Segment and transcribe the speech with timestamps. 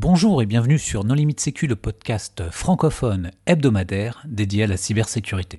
[0.00, 5.58] Bonjour et bienvenue sur Non Limite Sécu, le podcast francophone hebdomadaire dédié à la cybersécurité.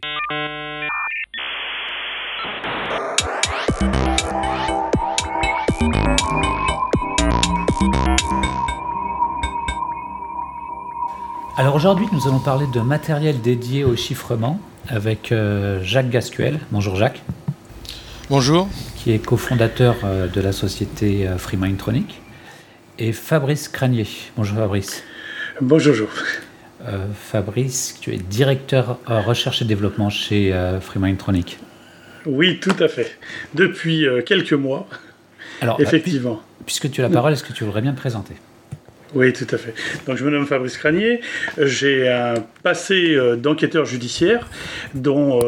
[11.57, 16.61] Alors aujourd'hui, nous allons parler de matériel dédié au chiffrement avec euh, Jacques Gascuel.
[16.71, 17.21] Bonjour Jacques.
[18.29, 18.69] Bonjour.
[18.95, 22.21] Qui est cofondateur euh, de la société euh, FreeMindtronic.
[23.01, 24.05] Et Fabrice Cranier.
[24.35, 25.05] Bonjour Fabrice.
[25.61, 26.09] Bonjour.
[27.15, 31.59] Fabrice, tu es directeur recherche et développement chez FreeMindtronic.
[32.25, 33.17] Oui, tout à fait.
[33.53, 34.85] Depuis quelques mois.
[35.61, 36.41] Alors, effectivement.
[36.65, 38.33] puisque tu as la parole, est-ce que tu voudrais bien te présenter?
[39.15, 39.73] Oui, tout à fait.
[40.05, 41.21] Donc, je me nomme Fabrice Cranier.
[41.57, 44.47] J'ai un passé euh, d'enquêteur judiciaire,
[44.93, 45.39] dont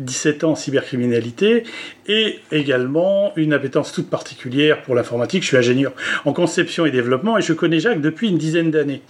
[0.00, 1.64] 17 euh, ans en cybercriminalité,
[2.08, 5.42] et également une appétence toute particulière pour l'informatique.
[5.42, 5.92] Je suis ingénieur
[6.26, 9.00] en conception et développement, et je connais Jacques depuis une dizaine d'années.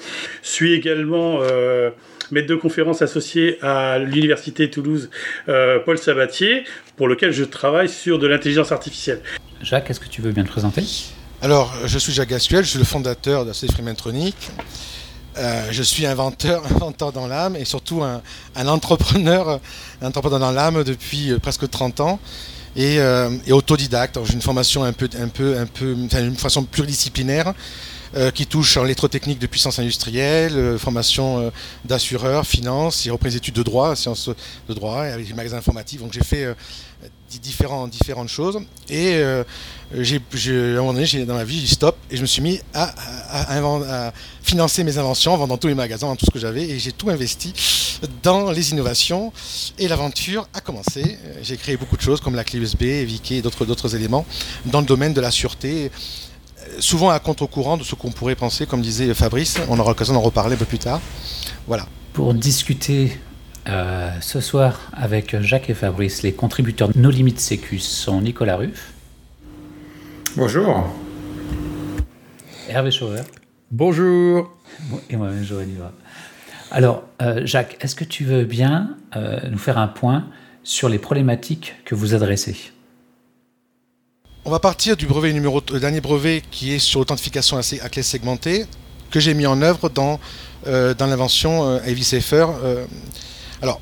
[0.43, 1.91] Je suis également euh,
[2.31, 5.11] maître de conférence associé à l'Université Toulouse
[5.47, 6.63] Paul Sabatier,
[6.97, 9.21] pour lequel je travaille sur de l'intelligence artificielle.
[9.63, 10.83] Jacques, est-ce que tu veux bien te présenter?
[11.43, 14.35] Alors, je suis Jacques Gascuel, je suis le fondateur de la.
[15.39, 19.59] Euh, je suis inventeur, inventeur dans l'âme et surtout un, entrepreneur,
[20.03, 22.21] entrepreneur dans l'âme depuis euh, presque 30 ans
[22.77, 24.19] et, euh, autodidacte.
[24.25, 27.55] J'ai une formation un peu, un peu, un peu, enfin, une façon pluridisciplinaire
[28.35, 31.53] qui touche l'électrotechnique de puissance industrielle, formation
[31.85, 34.29] d'assureur, finance, et repris des études de droit, sciences
[34.69, 36.01] de droit, avec des magasins informatifs.
[36.01, 36.53] Donc j'ai fait
[37.39, 38.59] différentes choses.
[38.89, 39.23] Et
[39.93, 42.61] j'ai, à un moment donné, dans ma vie, j'ai stop et je me suis mis
[42.75, 46.63] à, financer mes inventions en vendant tous les magasins, tout ce que j'avais.
[46.63, 47.53] Et j'ai tout investi
[48.23, 49.33] dans les innovations.
[49.79, 51.19] Et l'aventure a commencé.
[51.43, 54.27] J'ai créé beaucoup de choses comme la clé USB, Vicky et d'autres, d'autres éléments
[54.67, 55.91] dans le domaine de la sûreté
[56.79, 59.59] souvent à contre-courant de ce qu'on pourrait penser, comme disait Fabrice.
[59.69, 61.01] On aura l'occasion d'en reparler un peu plus tard.
[61.67, 61.87] Voilà.
[62.13, 63.19] Pour discuter
[63.69, 68.57] euh, ce soir avec Jacques et Fabrice, les contributeurs de nos limites sécu sont Nicolas
[68.57, 68.93] Ruff.
[70.37, 70.89] Bonjour.
[72.69, 73.25] Hervé Chauveur.
[73.71, 74.51] Bonjour.
[75.11, 75.69] Et moi-même, Joël
[76.71, 80.27] Alors, euh, Jacques, est-ce que tu veux bien euh, nous faire un point
[80.63, 82.73] sur les problématiques que vous adressez?
[84.45, 88.03] On va partir du brevet numéro, le dernier brevet qui est sur l'authentification à clé
[88.03, 88.65] segmentée
[89.11, 90.19] que j'ai mis en œuvre dans,
[90.67, 92.47] euh, dans l'invention euh, Ivy Safer.
[93.61, 93.65] Euh.
[93.65, 93.81] alors,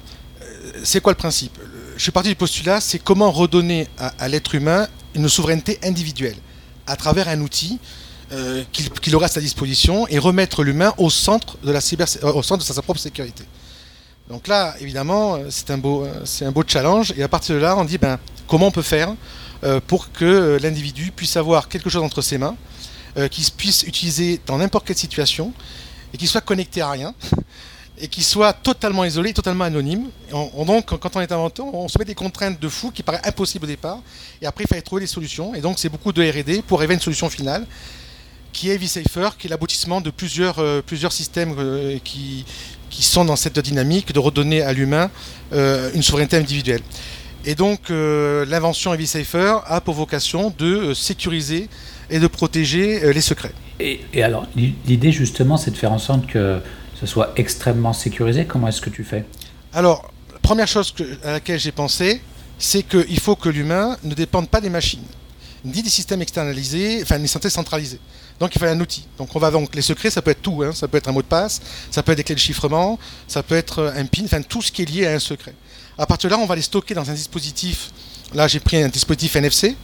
[0.84, 1.58] c'est quoi le principe?
[1.96, 6.36] Je suis parti du postulat, c'est comment redonner à, l'être humain une souveraineté individuelle
[6.86, 7.78] à travers un outil
[8.72, 13.42] qu'il aura à sa disposition et remettre l'humain au centre de de sa, propre sécurité.
[14.28, 17.14] Donc là, évidemment, c'est un beau, c'est un beau challenge.
[17.16, 19.14] Et à partir de là, on dit ben comment on peut faire
[19.64, 22.56] euh, pour que euh, l'individu puisse avoir quelque chose entre ses mains,
[23.16, 25.52] euh, qu'il puisse utiliser dans n'importe quelle situation,
[26.12, 27.12] et qu'il soit connecté à rien,
[28.00, 30.08] et qu'il soit totalement isolé, totalement anonyme.
[30.32, 33.26] on, donc, quand on est inventeur, on se met des contraintes de fou qui paraissent
[33.26, 34.00] impossibles au départ,
[34.40, 36.94] et après il fallait trouver des solutions, et donc c'est beaucoup de R&D pour arriver
[36.94, 37.66] à une solution finale,
[38.52, 41.54] qui est vSafer, qui est l'aboutissement de plusieurs, plusieurs systèmes
[42.02, 42.44] qui,
[42.90, 45.10] qui sont dans cette dynamique de redonner à l'humain
[45.52, 46.82] une souveraineté individuelle.
[47.44, 51.68] Et donc euh, l'invention Safer a pour vocation de euh, sécuriser
[52.10, 53.52] et de protéger euh, les secrets.
[53.80, 56.60] Et, alors l'idée justement c'est de faire en sorte que
[57.00, 58.44] ce soit extrêmement sécurisé.
[58.44, 59.24] Comment est-ce que tu fais?
[59.72, 60.10] Alors,
[60.42, 60.94] première chose
[61.24, 62.20] à laquelle j'ai pensé,
[62.58, 65.04] c'est qu'il faut que l'humain ne dépende pas des machines,
[65.64, 68.00] ni des systèmes externalisés, enfin des systèmes centralisés.
[68.40, 69.06] Donc il faut un outil.
[69.16, 70.72] Donc on va donc les secrets, ça peut être tout, hein.
[70.72, 71.60] ça peut être un mot de passe,
[71.90, 74.70] ça peut être des clés de chiffrement, ça peut être un PIN, enfin tout ce
[74.70, 75.54] qui est lié à un secret.
[75.96, 77.90] À partir de là, on va les stocker dans un dispositif.
[78.34, 79.74] Là, j'ai pris un dispositif NFC,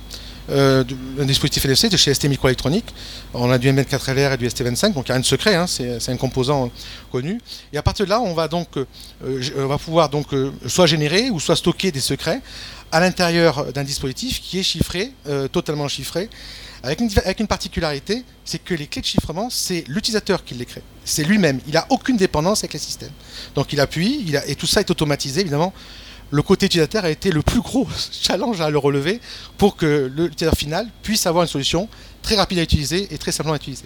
[0.50, 0.84] euh,
[1.18, 2.94] un dispositif NFC de chez ST Microelectronics.
[3.32, 5.66] On a du M24LR et du ST25, donc il n'y a rien de secret, hein,
[5.66, 6.70] c'est un composant
[7.10, 7.40] connu.
[7.72, 8.84] Et à partir de là, on va donc, euh,
[9.56, 12.40] on va pouvoir donc euh, soit générer ou soit stocker des secrets
[12.92, 15.10] à l'intérieur d'un dispositif qui est chiffré,
[15.50, 16.30] totalement chiffré,
[16.84, 20.64] avec une, avec une particularité, c'est que les clés de chiffrement, c'est l'utilisateur qui les
[20.64, 20.82] crée.
[21.04, 21.58] C'est lui-même.
[21.66, 23.10] Il n'a aucune dépendance avec les systèmes.
[23.56, 25.72] Donc il appuie, et tout ça est automatisé, évidemment
[26.30, 29.20] le côté utilisateur a été le plus gros challenge à le relever
[29.58, 31.88] pour que l'utilisateur final puisse avoir une solution
[32.22, 33.84] très rapide à utiliser et très simplement à utiliser.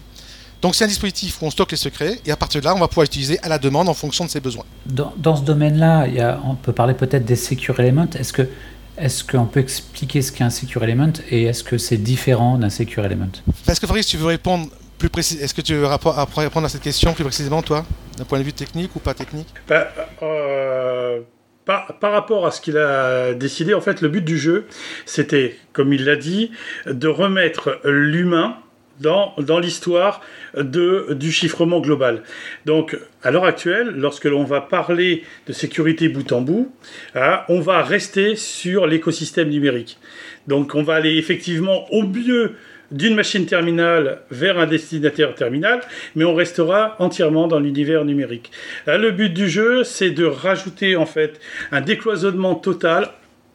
[0.61, 2.81] Donc c'est un dispositif où on stocke les secrets et à partir de là, on
[2.81, 4.64] va pouvoir l'utiliser à la demande en fonction de ses besoins.
[4.87, 6.06] Dans, ce domaine-là,
[6.44, 8.08] on peut parler peut-être des secure elements.
[8.19, 8.49] Est-ce que
[8.96, 12.70] est-ce qu'on peut expliquer ce qu'est un secure element et est-ce que c'est différent d'un
[12.70, 13.29] secure element?
[13.69, 14.67] Est-ce que Fabrice, tu veux répondre
[14.99, 17.87] plus précisément Est-ce que tu veux répondre à cette question plus précisément, toi,
[18.17, 19.46] d'un point de vue technique ou pas technique?
[19.69, 19.85] Ben,
[20.23, 21.20] euh,
[21.69, 24.65] par, rapport à ce qu'il a décidé, en fait, le but du jeu,
[25.05, 26.50] c'était, comme il l'a dit,
[26.87, 28.56] de remettre l'humain
[29.00, 30.23] dans, l'histoire
[30.56, 32.23] du chiffrement global.
[32.65, 36.73] Donc, à l'heure actuelle, lorsque l'on va parler de sécurité bout en bout,
[37.15, 39.99] hein, on va rester sur l'écosystème numérique.
[40.47, 42.55] Donc, on va aller effectivement au mieux
[42.90, 45.81] d'une machine terminale vers un destinataire terminal,
[46.14, 48.50] mais on restera entièrement dans l'univers numérique.
[48.87, 51.40] le but du jeu, c'est de rajouter en fait
[51.70, 53.11] un décloisonnement total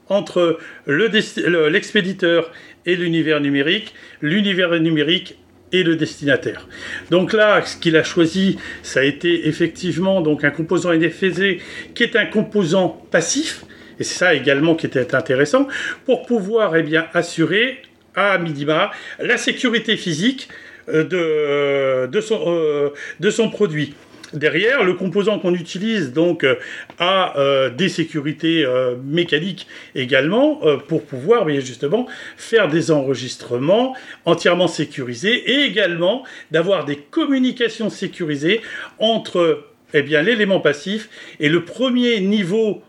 [0.10, 2.52] entre l'expéditeur
[2.86, 5.38] et l'univers numérique, l'univers numérique
[5.72, 6.68] et le destinataire.
[7.10, 11.58] Donc là, ce qu'il a choisi, ça a été effectivement donc un composant NFZ
[11.96, 13.66] qui est un composant passif,
[14.00, 15.68] et c'est ça également qui était intéressant,
[16.06, 17.82] pour pouvoir eh bien, assurer
[18.16, 20.50] à minima la sécurité physique
[20.90, 22.90] euh, son, euh,
[23.20, 23.96] de son produit.
[24.34, 26.56] Derrière, le composant qu'on utilise donc euh,
[27.00, 28.66] a des sécurités
[29.04, 33.96] mécaniques également pour pouvoir bien justement faire des enregistrements
[34.26, 38.62] entièrement sécurisés et également d'avoir des communications sécurisées
[38.98, 41.10] entre eh bien l'élément passif
[41.40, 42.82] et le premier niveau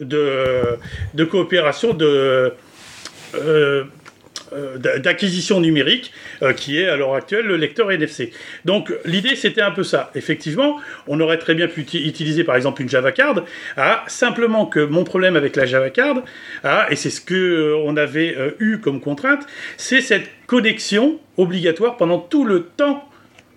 [0.00, 0.78] de,
[1.14, 2.52] de coopération de
[3.34, 3.84] euh,
[4.98, 6.12] d'acquisition numérique,
[6.42, 8.32] euh, qui est à l'heure actuelle le lecteur NFC.
[8.64, 10.10] Donc l'idée c'était un peu ça.
[10.14, 13.44] Effectivement, on aurait très bien pu utiliser par exemple une Java Card,
[13.76, 16.22] ah, simplement que mon problème avec la Java Card,
[16.90, 19.46] et c'est ce que euh, on avait eu comme contrainte,
[19.76, 23.08] c'est cette connexion obligatoire pendant tout le temps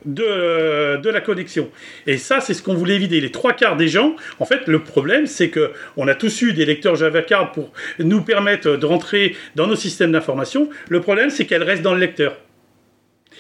[0.06, 1.70] de, la connexion.
[2.08, 3.20] Et ça, c'est ce qu'on voulait éviter.
[3.22, 6.54] Les trois quarts des gens, en fait, le problème, c'est que on a tous eu
[6.54, 10.70] des lecteurs Java Card pour nous permettre de rentrer dans nos systèmes d'information.
[10.90, 12.38] Le problème, c'est qu'elles restent dans le lecteur.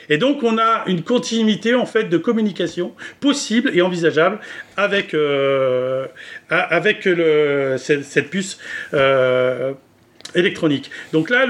[0.09, 4.39] Et donc, on a une continuité en fait de communication possible et envisageable
[4.77, 6.05] avec, euh,
[6.49, 7.07] avec
[7.77, 8.59] cette, puce
[8.93, 9.73] euh,
[10.35, 10.91] électronique.
[11.13, 11.47] Donc là,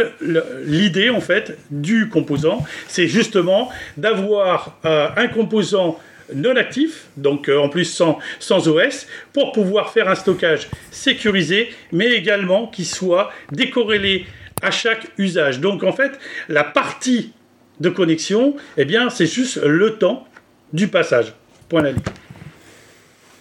[0.65, 5.99] l'idée en fait du composant, c'est justement d'avoir euh, un composant
[6.33, 12.07] non actif, donc euh, en plus sans, OS, pour pouvoir faire un stockage sécurisé, mais
[12.11, 14.25] également qui soit décorrélé
[14.61, 15.59] à chaque usage.
[15.59, 16.13] Donc en fait,
[16.49, 17.33] la partie
[17.79, 20.27] de connexion, eh bien, c'est juste le temps
[20.73, 21.33] du passage.
[21.69, 21.95] Point ligne.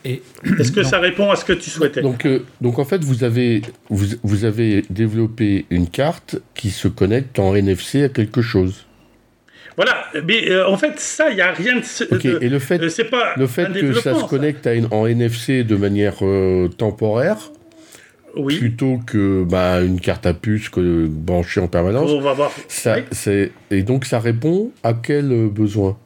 [0.04, 2.02] Est-ce que ça répond à ce que tu souhaitais?
[2.02, 7.38] Donc, euh, donc en fait, vous avez, vous, avez développé une carte qui se connecte
[7.38, 8.86] en NFC à quelque chose.
[9.76, 12.44] Voilà, mais euh, en fait, ça, il n'y a rien de.
[12.44, 15.64] et le fait, euh, pas le fait que ça se connecte à une, en NFC
[15.64, 16.18] de manière
[16.76, 17.50] temporaire,
[18.36, 18.58] oui.
[18.58, 22.08] plutôt que bah, une carte à puce que branchée en permanence.
[22.10, 22.52] On va voir.
[22.68, 22.98] Ça,
[23.70, 25.96] Et donc, ça répond à quel besoin?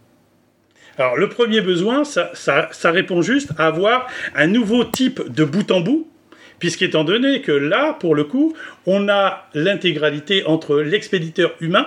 [0.98, 5.80] Alors le premier besoin, ça, répond juste à avoir un nouveau type de bout en
[5.80, 6.10] bout,
[6.58, 8.54] puisqu'étant donné que là, pour le coup,
[8.84, 11.86] on a l'intégralité entre l'expéditeur humain,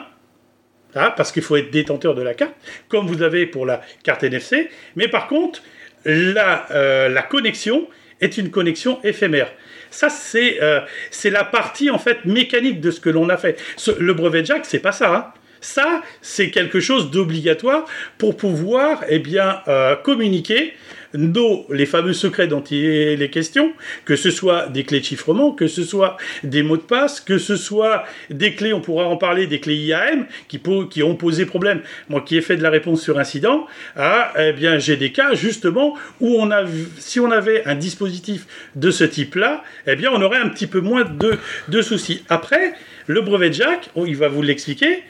[0.95, 2.55] hein, parce qu'il faut être détenteur de la carte,
[2.87, 5.61] comme vous avez pour la carte NFC, mais par contre,
[6.05, 7.87] la, euh, la connexion
[8.21, 9.51] est une connexion éphémère.
[9.89, 10.79] Ça, euh,
[11.09, 13.59] c'est la partie en fait mécanique de ce que l'on a fait.
[13.99, 15.13] le brevet Jack, c'est pas ça.
[15.13, 15.40] Hein.
[15.61, 17.85] Ça, c'est quelque chose d'obligatoire
[18.17, 20.73] pour pouvoir eh bien, euh, communiquer
[21.13, 23.73] nos, les fameux secrets dont il est les questions,
[24.05, 27.37] que ce soit des clés de chiffrement, que ce soit des mots de passe, que
[27.37, 30.59] ce soit des clés, on pourra en parler, des clés IAM qui,
[30.89, 31.81] qui ont posé problème.
[32.09, 35.33] Moi qui ai fait de la réponse sur incident, ah, eh bien, j'ai des cas
[35.33, 36.63] justement où on a,
[36.97, 40.80] si on avait un dispositif de ce type-là, eh bien, on aurait un petit peu
[40.80, 41.37] moins de,
[41.68, 42.23] de soucis.
[42.30, 42.73] Après,
[43.07, 45.03] le brevet Jack, il va vous l'expliquer,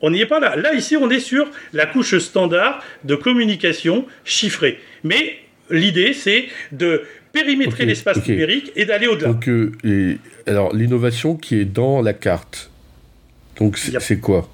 [0.00, 0.56] on n'y est pas là.
[0.56, 4.80] Là, ici, on est sur la couche standard de communication chiffrée.
[5.04, 5.38] Mais
[5.70, 9.28] l'idée, c'est de périmétrer l'espace numérique et d'aller au-delà.
[9.28, 12.70] Donc, euh, alors, l'innovation qui est dans la carte,
[13.58, 14.48] donc c'est quoi?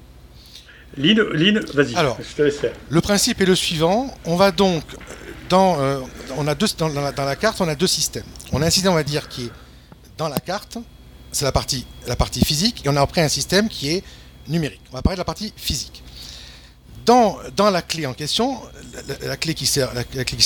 [0.97, 2.73] Line, vas-y, alors, je te laisse faire.
[2.89, 4.13] Le principe est le suivant.
[4.25, 4.83] On va donc,
[5.49, 5.99] dans, euh,
[6.37, 8.23] on a deux, dans, la, dans la carte, on a deux systèmes.
[8.51, 9.51] On a un système, on va dire, qui est
[10.17, 10.77] dans la carte,
[11.31, 14.03] c'est la partie, la partie physique, et on a après un système qui est
[14.47, 14.81] numérique.
[14.91, 16.03] On va parler de la partie physique.
[17.05, 18.61] Dans, la clé en question,
[19.21, 19.91] la, clé qui sert,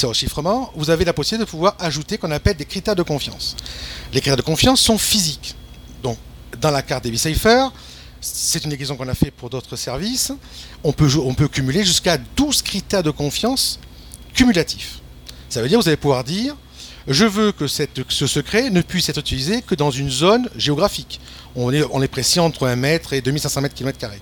[0.06, 3.56] au chiffrement, vous avez la possibilité de pouvoir ajouter qu'on appelle des critères de confiance.
[4.12, 5.56] Les critères de confiance sont physiques.
[6.02, 6.18] Donc,
[6.60, 7.16] dans la carte des
[8.20, 10.32] c'est une liaison qu'on a fait pour d'autres services,
[10.84, 13.80] on peut, on peut cumuler jusqu'à 12 critères de confiance
[14.34, 15.00] cumulatifs.
[15.50, 16.56] Ça veut dire que vous allez pouvoir dire
[17.08, 21.20] je veux que ce secret ne puisse être utilisé que dans une zone géographique.
[21.56, 24.22] On est, précis entre 1 mètre et 2500 mètres carrés.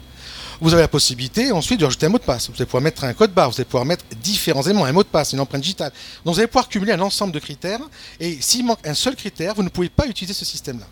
[0.62, 2.50] Vous avez la possibilité ensuite de rajouter un mot de passe.
[2.50, 5.04] Vous allez pouvoir mettre un code barre, vous allez pouvoir mettre différents éléments, un mot
[5.04, 5.92] de passe, une empreinte digitale.
[6.24, 7.82] Donc vous allez pouvoir cumuler un ensemble de critères
[8.20, 10.88] et s'il manque un seul critère, vous ne pouvez pas utiliser ce système-là.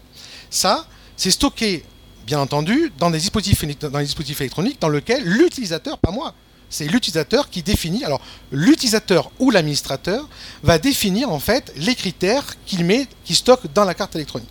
[0.50, 0.86] Ça,
[1.16, 1.86] c'est stocké,
[2.26, 6.34] bien entendu, dans des des dispositifs électroniques dans lesquels l'utilisateur, pas moi,
[6.74, 8.04] c'est l'utilisateur qui définit.
[8.04, 8.20] Alors,
[8.52, 10.28] l'utilisateur ou l'administrateur
[10.64, 14.50] va définir en fait les critères qu'il met, qu'il stocke dans la carte électronique.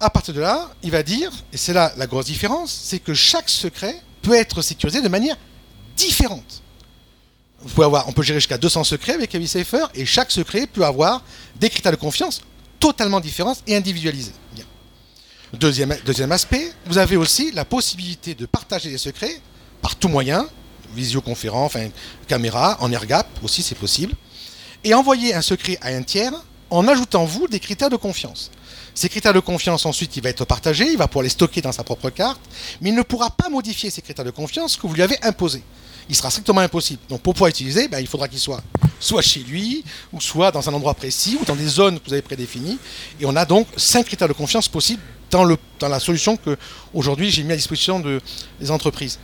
[0.00, 3.14] À partir de là, il va dire, et c'est là la grosse différence, c'est que
[3.14, 5.36] chaque secret peut être sécurisé de manière
[5.96, 6.62] différente.
[7.76, 11.22] On peut gérer jusqu'à 200 secrets avec Safer, et chaque secret peut avoir
[11.56, 12.42] des critères de confiance
[12.80, 14.32] totalement différents et individualisés.
[15.52, 19.40] Deuxième, deuxième aspect, vous avez aussi la possibilité de partager des secrets
[19.84, 20.48] par tout moyen,
[20.94, 21.90] visioconférence, enfin
[22.26, 24.14] caméra, en air-gap aussi c'est possible,
[24.82, 26.32] et envoyer un secret à un tiers
[26.70, 28.50] en ajoutant vous des critères de confiance.
[28.94, 31.72] Ces critères de confiance, ensuite, il va être partagé, il va pouvoir les stocker dans
[31.72, 32.40] sa propre carte,
[32.80, 35.62] mais il ne pourra pas modifier ces critères de confiance que vous lui avez imposés.
[36.08, 37.00] Il sera strictement impossible.
[37.10, 38.62] Donc pour pouvoir utiliser, ben, il faudra qu'il soit
[39.00, 42.12] soit chez lui, ou soit dans un endroit précis, ou dans des zones que vous
[42.14, 42.78] avez prédéfinies.
[43.20, 46.56] Et on a donc cinq critères de confiance possibles dans, le, dans la solution que
[46.94, 48.20] aujourd'hui j'ai mis à disposition de,
[48.60, 49.18] des entreprises.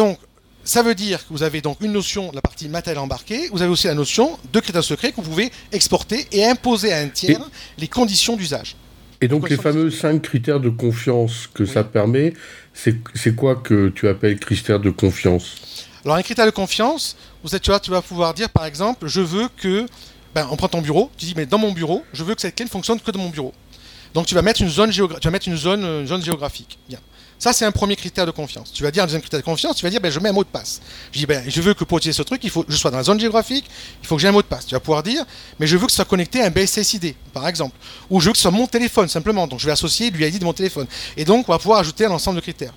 [0.00, 0.18] Donc
[0.64, 3.60] ça veut dire que vous avez donc une notion de la partie matériel embarqué, vous
[3.60, 7.08] avez aussi la notion de critères secrets que vous pouvez exporter et imposer à un
[7.08, 8.76] tiers les conditions d'usage.
[9.20, 12.32] Et donc les fameux cinq critères de confiance que ça permet,
[12.72, 15.56] c'est quoi que tu appelles critères de confiance?
[16.06, 17.14] Alors un critère de confiance,
[17.44, 19.84] vous êtes, tu, vois, tu vas pouvoir dire par exemple, je veux que,
[20.34, 22.54] ben, on prend ton bureau, tu dis mais dans mon bureau, je veux que cette
[22.54, 23.52] clé ne fonctionne que dans mon bureau.
[24.14, 26.78] Donc tu vas mettre une zone, tu vas mettre une zone, une zone géographique.
[26.88, 27.00] Bien.
[27.40, 28.70] Ça, c'est un premier critère de confiance.
[28.70, 30.32] Tu vas dire un deuxième critère de confiance, tu vas dire, ben, je mets un
[30.32, 30.82] mot de passe.
[31.10, 32.90] Je dis, ben, je veux que pour utiliser ce truc, il faut que je sois
[32.90, 33.64] dans la zone géographique,
[34.02, 34.66] il faut que j'ai un mot de passe.
[34.66, 35.24] Tu vas pouvoir dire,
[35.58, 37.74] mais je veux que ce soit connecté à un BSSID, par exemple.
[38.10, 39.46] Ou je veux que ce soit mon téléphone, simplement.
[39.46, 40.86] Donc, je vais associer l'UID de mon téléphone.
[41.16, 42.74] Et donc, on va pouvoir ajouter un ensemble de critères.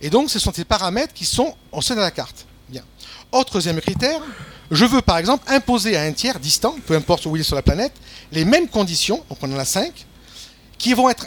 [0.00, 2.46] Et donc, ce sont ces paramètres qui sont en sein de la carte.
[2.70, 2.84] Bien.
[3.30, 4.22] Autre deuxième critère,
[4.70, 7.56] je veux par exemple imposer à un tiers distant, peu importe où il est sur
[7.56, 7.92] la planète,
[8.32, 10.06] les mêmes conditions, donc on en a cinq,
[10.78, 11.26] qui vont être,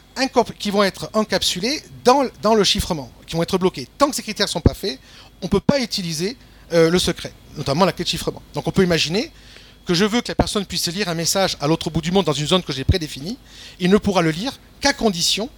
[0.58, 3.88] qui vont être encapsulés dans, dans, le chiffrement, qui vont être bloqués.
[3.98, 4.98] Tant que ces critères ne sont pas faits,
[5.42, 6.38] on ne peut pas utiliser
[6.74, 8.42] euh, le secret, notamment la clé de chiffrement.
[8.54, 9.32] Donc on peut imaginer
[9.86, 12.26] que je veux que la personne puisse lire un message à l'autre bout du monde
[12.26, 13.38] dans une zone que j'ai prédéfinie,
[13.80, 15.50] il ne pourra le lire qu'à condition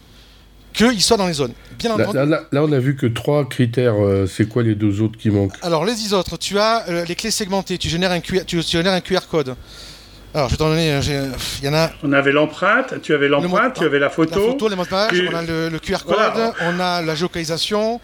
[0.74, 1.54] qu'il soit dans les zones.
[1.78, 3.96] Bien là, là, là, on a vu que trois critères.
[3.96, 5.54] Euh, c'est quoi les deux autres qui manquent?
[5.62, 8.60] Alors, les dix autres, tu as euh, les clés segmentées, tu génères un QR, tu
[8.62, 9.56] génères un QR code.
[10.34, 10.92] Alors, je vais t'en donner.
[10.92, 11.30] Euh,
[11.62, 11.92] il y en a.
[12.02, 14.40] On avait l'empreinte, tu avais l'empreinte, tu avais la photo.
[14.40, 18.02] La photo, les mots de passe, on a le, QR code, on a la géolocalisation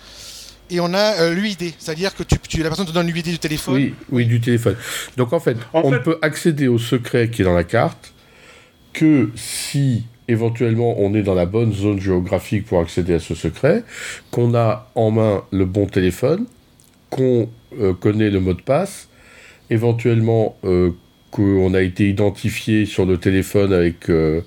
[0.70, 1.74] et on a euh, l'UID.
[1.80, 3.74] C'est-à-dire que tu, la personne te donne l'UID du téléphone.
[3.74, 4.76] Oui, oui, du téléphone.
[5.18, 8.14] Donc, en fait, on ne peut accéder au secret qui est dans la carte
[8.94, 13.84] que si éventuellement on est dans la bonne zone géographique pour accéder à ce secret,
[14.30, 16.46] qu'on a en main le bon téléphone,
[17.10, 19.08] qu'on euh, connaît le mot de passe,
[19.72, 20.56] éventuellement
[21.32, 24.42] qu'on a été identifié sur le téléphone avec euh,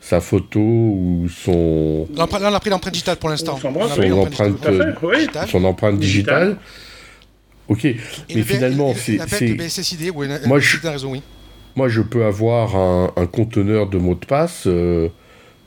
[0.00, 2.08] sa photo ou son.
[2.14, 3.58] Là, on a pris l'empreinte digitale pour l'instant.
[3.58, 5.48] Son, empreinte, digitale.
[5.48, 6.56] son empreinte digitale.
[7.68, 7.84] Ok,
[8.34, 9.18] mais finalement, c'est.
[10.46, 10.86] Moi, je...
[10.86, 11.22] Raison, oui.
[11.74, 15.08] Moi, je peux avoir un, conteneur de mots de passe euh,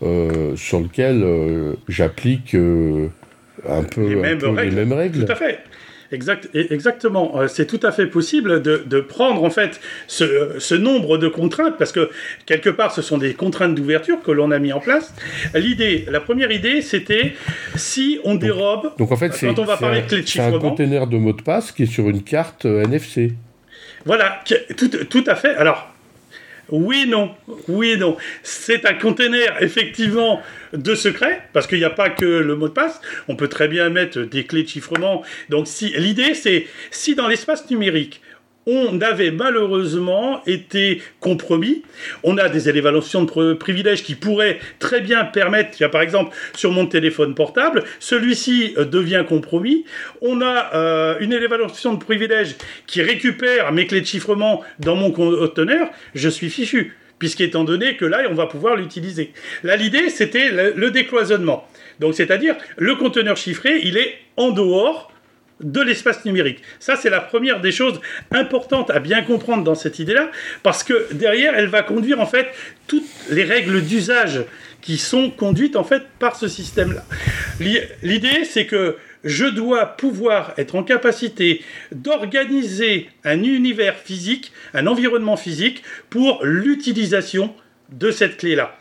[0.02, 4.62] euh, sur lequel j'applique un peu, les, mêmes, règles.
[4.62, 5.26] les mêmes règles.
[5.26, 5.60] Tout à fait.
[6.12, 7.40] Exact, exactement.
[7.40, 11.92] Euh, c'est tout à fait possible de, prendre en fait ce, nombre de contraintes parce
[11.92, 12.10] que
[12.46, 15.14] quelque part ce sont des contraintes d'ouverture que l'on a mis en place.
[15.54, 17.34] L'idée, la première idée, c'était
[17.76, 18.92] si on dérobe.
[18.98, 20.50] Donc en fait, quand on va parler de clé de chiffrement.
[20.60, 23.36] C'est un conteneur de mots de passe qui est sur une carte euh, NFC.
[24.06, 24.44] Voilà,
[24.78, 25.56] tout, tout à fait.
[25.56, 25.94] Alors
[26.72, 27.32] oui non.
[27.68, 28.18] Oui non.
[28.44, 30.42] C'est un container, effectivement,
[30.74, 33.02] de secret, parce qu'il n'y a pas que le mot de passe.
[33.28, 35.24] On peut très bien mettre des clés de chiffrement.
[35.50, 38.22] Donc, si, l'idée, c'est si dans l'espace numérique,
[38.66, 41.84] on avait malheureusement été compromis.
[42.24, 46.02] On a des élévations de privilèges qui pourraient très bien permettre, il y a par
[46.02, 49.86] exemple sur mon téléphone portable, celui-ci euh, devient compromis.
[50.22, 52.56] On a euh, une élévation de privilèges
[52.88, 58.06] qui récupère mes clés de chiffrement dans mon conteneur, je suis fichu puisqu'étant donné que
[58.06, 59.34] là, on va pouvoir l'utiliser.
[59.64, 61.68] Là, l'idée, c'était le, décloisonnement.
[62.00, 65.12] Donc, c'est-à-dire, le conteneur chiffré, il est en dehors
[65.62, 66.62] de l'espace numérique.
[66.80, 68.00] Ça, c'est la première des choses
[68.32, 70.32] importantes à bien comprendre dans cette idée-là,
[70.64, 72.48] parce que derrière, elle va conduire en fait
[72.88, 74.42] toutes les règles d'usage
[74.82, 77.04] qui sont conduites en fait par ce système-là.
[78.02, 81.62] L'idée, c'est que je dois pouvoir être en capacité
[81.92, 87.54] d'organiser un univers physique, un environnement physique pour l'utilisation
[87.92, 88.79] de cette clé-là.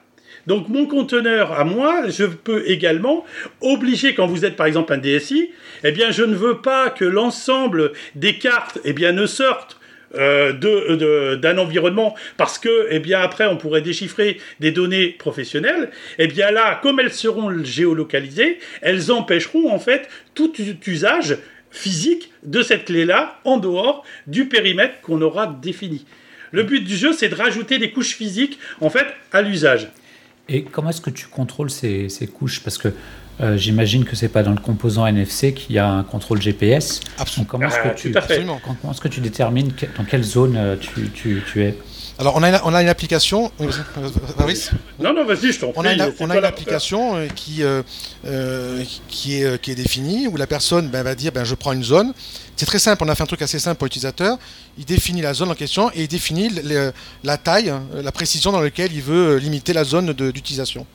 [0.49, 3.27] Donc mon conteneur à moi, je peux également
[3.61, 5.51] obliger, quand vous êtes par exemple un DSI,
[5.85, 9.79] eh bien je ne veux pas que l'ensemble des cartes eh bien, ne sortent
[10.15, 16.25] euh, d'un environnement parce que eh bien après on pourrait déchiffrer des données professionnelles et
[16.25, 20.51] eh bien là comme elles seront géolocalisées elles empêcheront en fait tout
[20.87, 21.37] usage
[21.71, 26.07] physique de cette clé-là en dehors du périmètre qu'on aura défini.
[26.53, 29.89] Le but du jeu, c'est de rajouter des couches physiques en fait à l'usage.
[30.49, 32.61] Et comment est-ce que tu contrôles ces, couches?
[32.61, 32.89] Parce que
[33.41, 37.01] euh, j'imagine que c'est pas dans le composant NFC qu'il y a un contrôle GPS.
[37.19, 37.47] Absolument.
[37.49, 41.43] comment est-ce que, tu, comment est-ce que tu détermines dans quelle zone euh, tu, tu,
[41.53, 41.77] tu es?
[42.21, 43.53] Alors, on a, une, on a une application.
[44.99, 47.83] Non, non, vas-y, je t'en On a une, on a une application euh, qui, euh,
[48.27, 51.73] euh, qui, est, qui est définie où la personne ben, va dire ben, je prends
[51.73, 52.13] une zone.
[52.57, 54.37] C'est très simple, on a fait un truc assez simple pour l'utilisateur.
[54.79, 56.51] Il définit la zone en question et il définit
[57.23, 60.87] la taille, la précision dans laquelle il veut limiter la zone d'utilisation.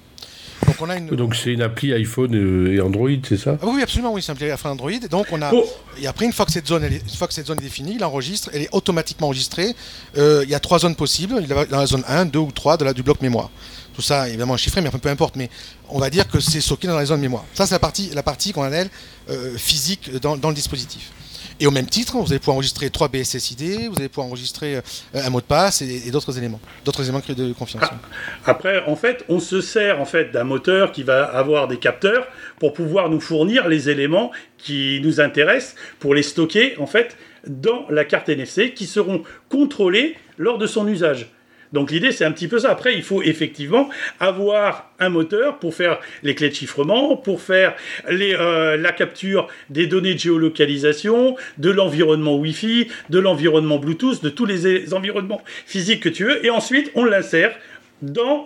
[0.73, 1.07] Donc on a une.
[1.07, 3.57] Donc c'est une appli iPhone et Android, c'est ça?
[3.61, 4.91] Ah Oui, absolument, oui, c'est une appli Android.
[4.91, 5.51] Et donc on a.
[5.53, 5.65] Oh.
[6.01, 7.95] Et après, une fois que cette zone, est, une fois que cette zone est définie,
[7.95, 9.75] il enregistre, elle est automatiquement enregistrée.
[10.17, 11.35] Euh, il y a trois zones possibles.
[11.39, 13.49] Il y dans la zone 1, 2 ou 3 de la, du bloc mémoire.
[13.95, 15.35] Tout ça, évidemment, chiffré, mais peu importe.
[15.35, 15.49] Mais
[15.89, 17.45] on va dire que c'est stocké dans les zones mémoire.
[17.53, 18.89] Ça, c'est la partie, la partie qu'on appelle
[19.29, 21.11] euh, physique dans, dans le dispositif.
[21.59, 24.81] Et au même titre, vous allez pouvoir enregistrer 3 BSSID, vous allez pouvoir enregistrer euh,
[25.13, 27.83] un mot de passe et, d'autres éléments, d'autres éléments de confiance.
[27.85, 27.99] Ah,
[28.45, 32.27] après, en fait, on se sert en fait d'un moteur qui va avoir des capteurs
[32.59, 37.17] pour pouvoir nous fournir les éléments qui nous intéressent pour les stocker en fait
[37.47, 41.29] dans la carte NFC qui seront contrôlés lors de son usage.
[41.73, 42.71] Donc l'idée, c'est un petit peu ça.
[42.71, 43.89] Après, il faut effectivement
[44.19, 47.75] avoir un moteur pour faire les clés de chiffrement, pour faire
[48.09, 54.45] euh, la capture des données de géolocalisation, de l'environnement Wi-Fi, de l'environnement Bluetooth, de tous
[54.45, 56.45] les environnements physiques que tu veux.
[56.45, 57.53] Et ensuite, on l'insère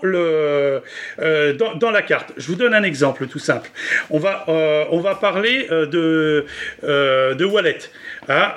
[0.04, 0.80] euh,
[1.54, 2.34] dans, la carte.
[2.38, 3.70] Je vous donne un exemple tout simple.
[4.10, 6.46] On va, euh, parler euh, de,
[7.34, 7.80] de wallet.
[8.30, 8.52] Hein.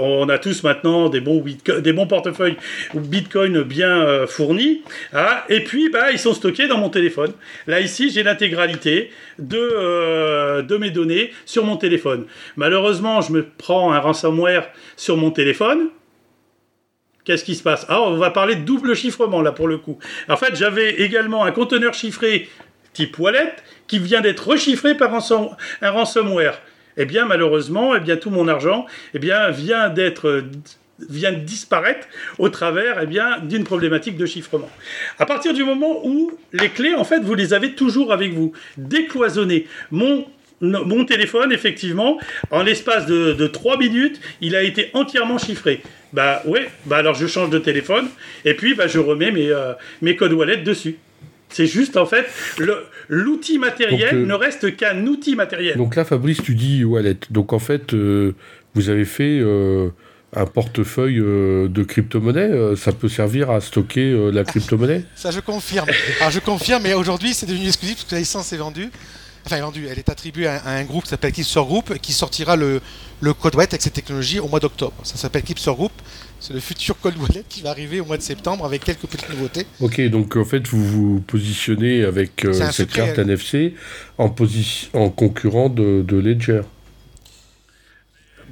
[0.00, 1.44] on a tous maintenant des bons,
[1.80, 2.56] des bons portefeuilles
[2.94, 4.82] Bitcoin bien fournis.
[5.12, 5.38] Hein.
[5.48, 7.32] et puis, bah, ils sont stockés dans mon téléphone.
[7.66, 12.26] Là, ici, j'ai l'intégralité de, de mes données sur mon téléphone.
[12.56, 15.90] Malheureusement, je me prends un ransomware sur mon téléphone
[17.24, 17.86] Qu'est-ce qui se passe?
[17.88, 19.98] Ah, on va parler de double chiffrement là pour le coup.
[20.28, 22.48] En fait, j'avais également un conteneur chiffré
[22.92, 23.54] type wallet
[23.86, 26.60] qui vient d'être rechiffré par un, ransomware.
[26.96, 30.44] Eh bien, malheureusement, eh bien, tout mon argent eh bien, vient d'être
[31.08, 32.06] vient de disparaître
[32.38, 34.68] au travers eh bien, d'une problématique de chiffrement.
[35.18, 38.52] À partir du moment où les clés, en fait, vous les avez toujours avec vous,
[38.76, 39.66] décloisonnées.
[39.90, 40.26] Mon
[40.60, 42.18] mon téléphone, effectivement,
[42.50, 45.82] en l'espace de, de 3 minutes, il a été entièrement chiffré.
[46.12, 48.08] Bah ouais, bah alors je change de téléphone
[48.44, 50.96] et puis bah, je remets mes, euh, mes codes wallet dessus.
[51.48, 52.26] C'est juste en fait,
[53.08, 55.76] l'outil matériel euh, ne reste qu'un outil matériel.
[55.76, 57.16] Donc là, Fabrice, tu dis wallet.
[57.30, 58.34] Donc en fait, euh,
[58.74, 59.42] vous avez fait
[60.36, 62.76] un portefeuille de crypto-monnaie.
[62.76, 65.02] ça peut servir à stocker la crypto-monnaie?
[65.16, 65.88] Ça, je confirme.
[66.20, 68.90] Alors je confirme, mais aujourd'hui, c'est devenu exclusif parce que la licence est vendue
[69.46, 72.80] enfin vendue, elle est attribuée à, un groupe qui s'appelle Kipser Group, qui sortira le,
[73.20, 74.94] le code wallet avec cette technologie au mois d'octobre.
[75.02, 75.92] Ça s'appelle Kipser Group.
[76.38, 79.28] C'est le futur code wallet qui va arriver au mois de septembre avec quelques petites
[79.28, 79.66] nouveautés.
[79.80, 83.74] Ok, donc en fait, vous vous positionnez avec euh, cette carte NFC
[84.16, 84.34] en,
[84.94, 86.62] en concurrent de, de Ledger.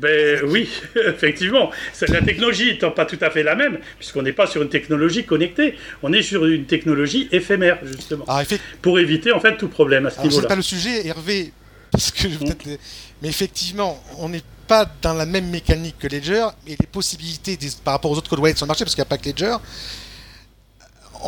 [0.00, 1.70] Ben oui, effectivement.
[2.08, 5.24] La technologie n'étant pas tout à fait la même, puisqu'on n'est pas sur une technologie
[5.24, 8.24] connectée, on est sur une technologie éphémère, justement.
[8.28, 8.42] Ah,
[8.80, 10.42] pour éviter en fait tout problème à ce niveau-là.
[10.42, 11.52] C'est pas le sujet, Hervé,
[11.90, 12.76] parce que mmh.
[13.22, 17.94] mais effectivement, on n'est pas dans la même mécanique que Ledger, et les possibilités par
[17.94, 19.56] rapport aux autres code wallets sur le marché, parce qu'il n'y a pas que Ledger,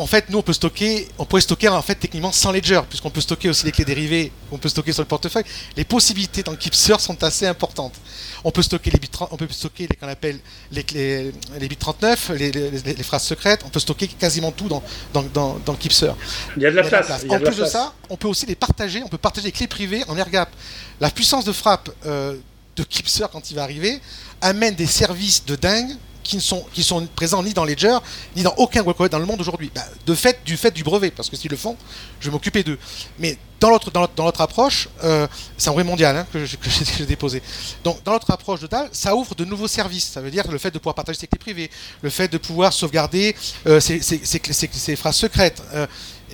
[0.01, 3.11] en fait, nous, on peut stocker, on pourrait stocker en fait techniquement sans ledger, puisqu'on
[3.11, 5.43] peut stocker aussi les clés dérivées, on peut stocker sur le portefeuille.
[5.77, 7.93] Les possibilités dans Kipser sont assez importantes.
[8.43, 10.39] On peut stocker les bits, on peut stocker les qu'on appelle
[10.71, 13.61] les, les, les bits 39, les, les, phrases secrètes.
[13.63, 14.81] On peut stocker quasiment tout dans
[15.13, 15.77] dans, dans.
[16.57, 17.11] Il y a de la, place.
[17.29, 19.03] En plus de, ça, on peut aussi les partager.
[19.03, 20.49] On peut partager les clés privées en air gap.
[20.99, 22.37] La puissance de frappe euh,
[22.75, 24.01] de Kipser quand il va arriver
[24.41, 25.91] amène des services de dingue
[26.23, 27.97] qui ne sont, qui sont présents ni dans Ledger,
[28.35, 29.71] ni dans aucun wallet dans le monde aujourd'hui.
[29.73, 31.77] Bah, de fait, du fait du brevet, parce que s'ils le font,
[32.19, 32.77] je vais m'occuper d'eux.
[33.19, 37.41] Mais dans l'autre, dans l'autre approche, euh, c'est un brevet mondial hein, que j'ai déposé.
[37.83, 40.09] Donc, dans l'autre approche de DAL, ça ouvre de nouveaux services.
[40.09, 41.69] Ça veut dire le fait de pouvoir partager ses clés privées,
[42.01, 43.35] le fait de pouvoir sauvegarder
[43.67, 45.61] euh, ses, phrases secrètes.
[45.73, 45.87] Euh,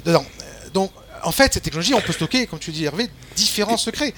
[0.05, 0.25] dedans.
[0.73, 0.91] Donc,
[1.23, 4.13] en fait, cette technologie, on peut stocker, comme tu dis, Hervé, différents secrets.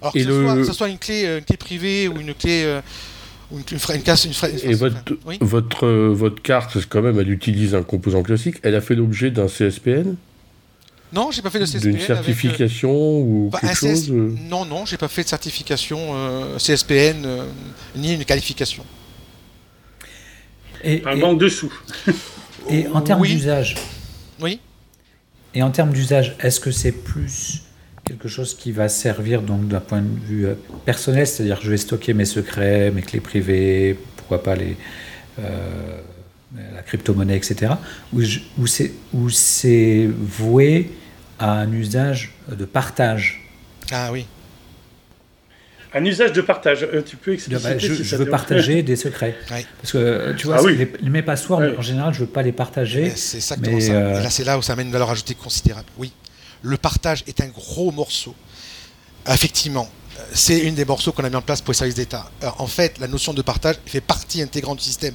[0.00, 2.80] Alors que, ce, soit, une clé, une clé privée ou une clé
[3.58, 4.96] une, une, Et votre,
[5.40, 8.56] votre, euh, votre carte, quand même, elle utilise un composant classique.
[8.62, 10.16] Elle a fait l'objet d'un CSPN
[11.12, 11.92] non, j'ai pas fait de CSPN.
[11.92, 16.58] D'une certification ou bah, quelque chose euh Non, non, j'ai pas fait de certification euh,
[16.58, 17.24] CSPN
[17.94, 18.84] ni une qualification.
[20.82, 21.72] Et, un manque de sous.
[22.68, 23.76] et en termes d'usage
[24.40, 24.58] Oui.
[25.54, 27.63] Et en termes d'usage, est-ce que c'est plus
[28.04, 31.70] quelque chose qui va servir donc d'un point de vue euh, personnel, c'est-à-dire que je
[31.70, 34.76] vais stocker mes secrets, mes clés privées, pourquoi pas les,
[35.40, 36.00] euh,
[36.74, 37.72] la crypto-monnaie, etc.
[38.12, 38.22] Ou,
[38.58, 40.90] ou c'est voué
[41.38, 43.48] à un usage de partage.
[43.90, 44.26] Ah oui.
[45.96, 46.82] Un usage de partage.
[46.82, 49.36] Euh, tu peux expliquer bah, Je, je veux partager des secrets.
[49.48, 52.52] Parce que tu vois, ah les, mes passeports, en général, je ne veux pas les
[52.52, 53.10] partager.
[53.14, 53.92] C'est exactement ça.
[53.92, 55.86] Euh, là, c'est là où ça amène une valeur ajoutée considérable.
[55.96, 56.12] Oui.
[56.64, 58.34] Le partage est un gros morceau.
[59.28, 59.86] Effectivement,
[60.32, 62.30] c'est une des morceaux qu'on a mis en place pour les services d'État.
[62.58, 65.14] En fait, la notion de partage fait partie intégrante du système.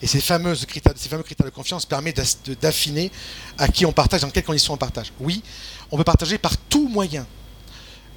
[0.00, 2.20] Et ces, fameuses critères, fameux critères de confiance permettent
[2.60, 3.10] d'affiner
[3.58, 5.12] à qui on partage, dans quelles conditions on partage.
[5.18, 5.42] Oui,
[5.90, 7.26] on peut partager par tout moyen.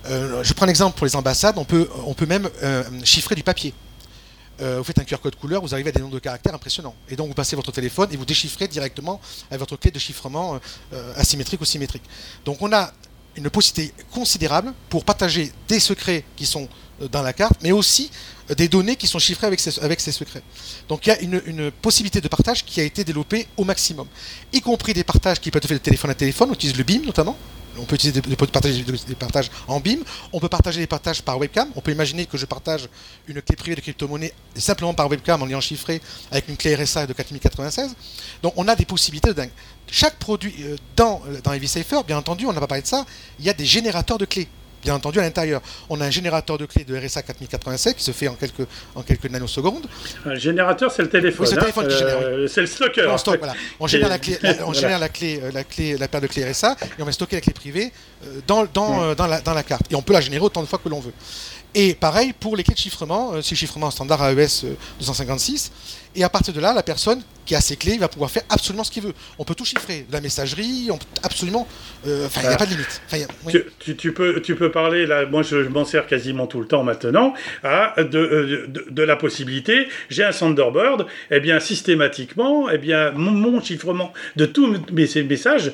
[0.06, 3.34] Euh, je prends un exemple pour les ambassades, on peut, on peut même euh, chiffrer
[3.34, 3.74] du papier.
[4.62, 6.96] Euh, vous faites un QR code couleur, vous arrivez à des nombres de caractères impressionnants.
[7.10, 10.60] Et donc vous passez votre téléphone et vous déchiffrez directement avec votre clé de chiffrement
[11.16, 12.04] asymétrique ou symétrique.
[12.46, 12.92] Donc on a
[13.36, 16.68] une possibilité considérable pour partager des secrets qui sont
[17.12, 18.10] dans la carte, mais aussi
[18.56, 20.42] des données qui sont chiffrées avec ces, avec ces secrets.
[20.88, 24.08] Donc il y a une, une, possibilité de partage qui a été développée au maximum,
[24.52, 26.84] y compris des partages qui peuvent être faits de téléphone à téléphone, on utilise le
[26.84, 27.38] BIM notamment,
[27.80, 28.36] on peut utiliser des,
[29.16, 30.00] partages en BIM,
[30.34, 32.90] on peut partager des partages par webcam, on peut imaginer que je partage
[33.28, 37.08] une clé privée de crypto-monnaie simplement par webcam en l'ayant chiffré avec une clé RSA
[37.08, 37.96] de 4096.
[38.44, 39.52] Donc on a des possibilités de dingue.
[39.90, 43.06] Chaque produit euh, dans, dans Safer, bien entendu, on n'a pas parlé de ça,
[43.40, 44.48] il y a des générateurs de clés
[44.88, 45.62] bien entendu à l'intérieur.
[45.90, 49.02] On a un générateur de clés de RSA 4087 qui se fait en quelques, en
[49.02, 49.86] quelques nanosecondes.
[50.26, 51.46] Un générateur, c'est le téléphone.
[51.46, 52.20] c'est le téléphone qui génère.
[52.22, 53.06] Euh, c'est le stocker.
[53.80, 56.50] On, génère, la, clé, on génère la, clé, euh, la, clé, la paire de clés
[56.50, 57.92] RSA et on va stocker la clé privée
[58.24, 59.92] euh, dans, dans, dans, la, dans la carte.
[59.92, 61.14] Et on peut la générer autant de fois que l'on veut.
[61.80, 64.66] Et pareil pour les clés de chiffrement, c'est le chiffrement standard AES
[65.00, 65.72] 256.
[66.16, 68.42] Et à partir de là, la personne qui a ses clés, il va pouvoir faire
[68.50, 69.14] absolument ce qu'il veut.
[69.38, 71.68] On peut tout chiffrer, la messagerie, on peut absolument.
[72.08, 73.02] Euh, enfin, il n'y a pas de limite.
[73.98, 77.36] tu, peux, tu peux parler, là, moi je, m'en sers quasiment tout le temps maintenant,
[77.64, 82.78] à, de, euh, de, la possibilité, j'ai un Thunderbird, et eh bien systématiquement, et eh
[82.80, 85.72] bien, mon, chiffrement de tous mes messages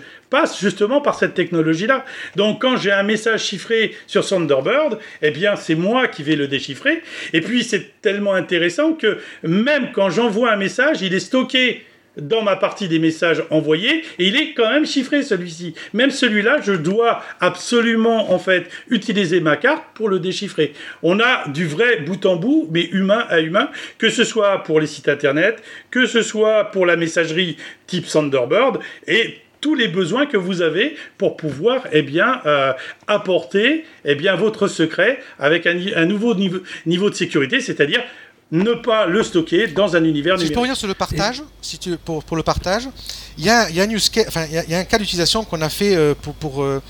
[0.60, 2.06] justement par cette technologie-là.
[2.36, 6.48] Donc quand j'ai un message chiffré sur Thunderbird, eh bien c'est moi qui vais le
[6.48, 7.02] déchiffrer.
[7.34, 11.84] Et puis c'est tellement intéressant que même quand j'envoie un message, il est stocké
[12.17, 15.74] dans ma partie des messages envoyés et il est quand même chiffré celui-ci.
[15.93, 20.74] Même celui-là, je dois absolument en fait utiliser ma carte pour le déchiffrer.
[21.02, 24.80] On a du vrai bout en bout, mais humain à humain, que ce soit pour
[24.80, 30.26] les sites internet, que ce soit pour la messagerie type Thunderbird et tous les besoins
[30.26, 32.73] que vous avez pour pouvoir eh bien, euh,
[33.08, 38.04] apporter eh bien, votre secret avec un, nouveau niveau, niveau de sécurité, c'est-à-dire
[38.52, 40.47] ne pas le stocker dans un univers si numérique.
[40.49, 42.89] Je peux revenir sur le partage, si tu, pour, pour le partage,
[43.38, 43.88] il y a, y, a
[44.28, 46.34] enfin, y, y a un cas d'utilisation qu'on a fait euh, pour...
[46.36, 46.82] pour euh,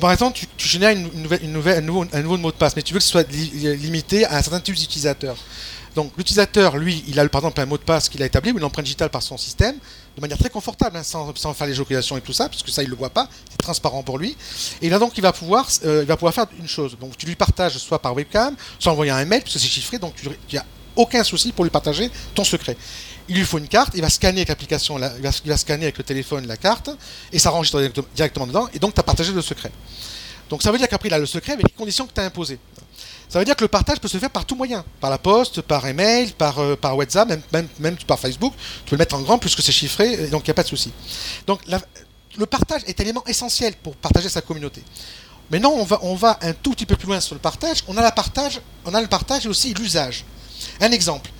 [0.00, 2.56] par exemple, tu, tu génères une, nouvelle, une nouvelle, un, nouveau, un nouveau mot de
[2.56, 5.36] passe, mais tu veux que ce soit limité à un certain type d'utilisateur.
[5.94, 8.58] Donc l'utilisateur, lui, il a par exemple un mot de passe qu'il a établi ou
[8.58, 9.76] une empreinte digitale par son système,
[10.16, 12.88] de manière très confortable, hein, sans, faire les géolocalisations et tout ça, puisque ça il
[12.88, 14.36] le voit pas, c'est transparent pour lui.
[14.80, 16.96] Et là donc il va pouvoir, euh, faire une chose.
[16.98, 19.98] Donc tu lui partages soit par webcam, soit en envoyant un mail, puisque c'est chiffré,
[19.98, 20.64] donc tu, tu as
[20.96, 22.76] aucun souci pour lui partager ton secret.
[23.28, 26.04] Il lui faut une carte, il va scanner avec l'application, il, va scanner avec le
[26.04, 26.90] téléphone la carte,
[27.32, 27.82] et ça enregistre
[28.14, 29.70] directement dedans, et donc tu as partagé le secret.
[30.48, 32.24] Donc ça veut dire qu'après il a le secret avec les conditions que tu as
[32.24, 32.58] imposées.
[33.28, 35.60] Ça veut dire que le partage peut se faire par tout moyen, par la poste,
[35.60, 38.52] par email, par, euh, par WhatsApp, même, par Facebook.
[38.84, 40.68] Tu peux le mettre en grand puisque c'est chiffré, donc il n'y a pas de
[40.68, 40.92] souci.
[41.46, 41.60] Donc
[42.36, 44.82] le partage est un élément essentiel pour partager sa communauté.
[45.50, 47.84] Maintenant, on va, un tout petit peu plus loin sur le partage.
[47.86, 50.24] On a, la partage, on a le partage et aussi l'usage.
[50.80, 51.30] Un exemple.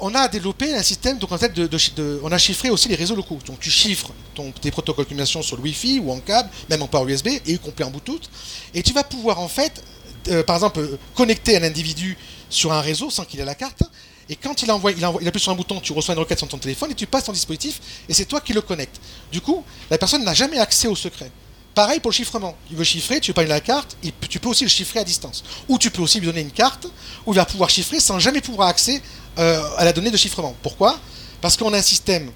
[0.00, 3.16] On a développé un système, donc en fait, de, on a chiffré aussi les réseaux
[3.16, 3.38] locaux.
[3.46, 6.82] Donc tu chiffres ton, tes protocoles de communication sur le Wi-Fi ou en câble, même
[6.82, 8.28] en port USB, et y compris en Bluetooth.
[8.74, 9.82] Et tu vas pouvoir en fait,
[10.28, 12.16] euh, par exemple, connecter un individu
[12.48, 13.82] sur un réseau sans qu'il ait la carte.
[14.28, 16.58] Et quand il, envoie, il, appuie sur un bouton, tu reçois une requête sur ton
[16.58, 19.00] téléphone et tu passes ton dispositif et c'est toi qui le connectes.
[19.30, 21.30] Du coup, la personne n'a jamais accès au secret.
[21.76, 22.56] Pareil pour le chiffrement.
[22.70, 23.96] Il veut chiffrer, tu pas une la carte,
[24.28, 25.44] tu peux aussi le chiffrer à distance.
[25.68, 26.86] Ou tu peux aussi lui donner une carte
[27.24, 29.00] où il va pouvoir chiffrer sans jamais pouvoir accès
[29.38, 30.56] euh, à la donnée de chiffrement.
[30.62, 30.98] Pourquoi?
[31.40, 32.32] Parce qu'on a un système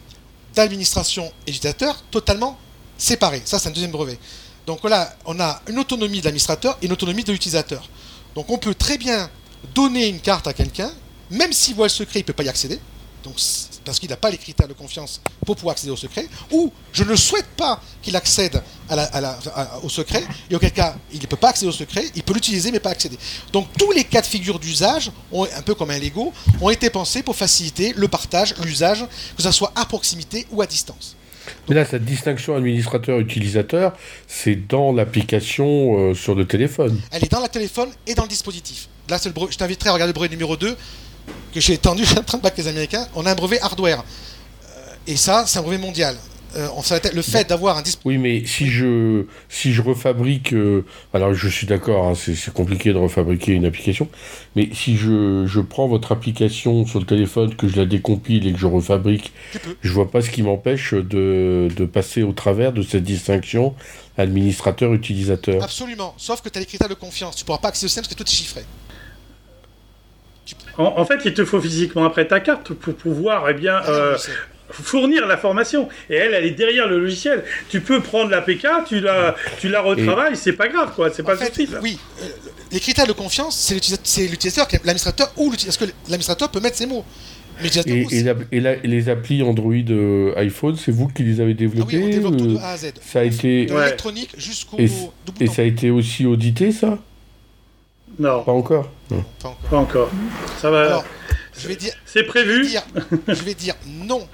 [0.55, 2.59] d'administration et d'utilisateur totalement
[2.99, 3.43] séparé.
[3.45, 4.19] Ça, c'est un deuxième brevet.
[4.67, 7.89] Donc là, on a une autonomie de l'administrateur et une autonomie de l'utilisateur.
[8.35, 9.31] Donc on peut très bien
[9.75, 10.91] donner une carte à quelqu'un,
[11.31, 12.81] même s'il voit le secret, il ne peut pas y accéder
[13.23, 13.35] donc,
[13.85, 17.05] parce qu'il n'a pas les critères de confiance pour pouvoir accéder au secret, ou je
[17.05, 18.63] ne souhaite pas qu'il accède
[19.83, 22.73] au secret, et auquel cas il ne peut pas accéder au secret, il peut l'utiliser
[22.73, 23.19] mais pas accéder.
[23.53, 27.23] Donc tous les cas de figure d'usage, un peu comme un Lego, ont été pensés
[27.23, 29.05] pour faciliter le partage, l'usage,
[29.37, 31.17] que ce soit à proximité ou à distance.
[31.69, 33.93] Mais là, cette distinction administrateur-utilisateur,
[34.27, 37.01] c'est dans l'application sur le téléphone.
[37.11, 38.89] Elle est dans le téléphone et dans le dispositif.
[39.09, 40.77] Là, le je t'inviterai à regarder le brevet numéro 2
[41.53, 43.07] que j'ai étendu, je en train de battre les Américains.
[43.15, 44.05] On a un brevet hardware.
[45.07, 46.17] et ça, c'est un brevet mondial.
[46.57, 46.69] Euh,
[47.15, 50.53] le fait d'avoir un Oui, mais si je, si je refabrique.
[50.53, 50.85] Euh,
[51.15, 54.09] alors, je suis d'accord, hein, c'est compliqué de refabriquer une application.
[54.57, 58.53] Mais si je, je, prends votre application sur le téléphone, que je la décompile et
[58.53, 59.33] que je refabrique,
[59.81, 63.75] je vois pas ce qui m'empêche de, de, passer au travers de cette distinction
[64.19, 65.63] administrateur-utilisateur.
[65.63, 66.15] Absolument.
[66.17, 67.37] Sauf que tu as les critères de confiance.
[67.37, 68.65] Tu pourras pas accéder au système parce que tout est chiffré.
[70.79, 74.17] En, fait, il te faut physiquement après ta carte pour pouvoir eh bien, ah
[74.71, 75.89] euh, fournir l'information.
[76.09, 77.45] Et elle, elle est derrière le logiciel.
[77.69, 81.11] Tu peux prendre l'APK, tu la, tu la retravailles, c'est pas grave, quoi.
[81.11, 82.27] C'est pas fait, Oui, euh,
[82.73, 83.75] les critères de confiance, c'est
[84.29, 87.05] l'utilisateur, l'administrateur, ou parce que l'administrateur peut mettre ses mots?
[87.63, 92.05] Et, et, les applis Android euh, iPhone, c'est vous qui les avez développées ah oui,
[92.05, 92.93] on développe tout de A à Z.
[93.03, 93.67] Ça a été...
[93.67, 94.79] De l'électronique jusqu'au...
[94.79, 96.99] Et, ça a été aussi audité, ça?
[98.19, 98.43] Non.
[98.45, 98.91] Pas encore?
[99.11, 99.25] Non.
[99.71, 100.11] Pas encore.
[100.61, 101.05] Ça va...
[101.59, 101.93] je vais dire...
[102.07, 102.67] C'est prévu
[103.29, 104.27] je vais dire non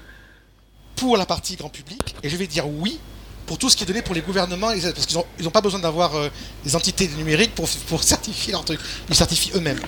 [0.97, 2.99] pour la partie grand public, et je vais dire oui
[3.45, 6.15] pour tout ce qui est donné pour les gouvernements, parce qu'ils n'ont pas besoin d'avoir
[6.15, 6.27] euh,
[6.65, 8.79] des entités numériques pour, pour certifier leur truc.
[9.07, 9.79] Ils certifient eux-mêmes.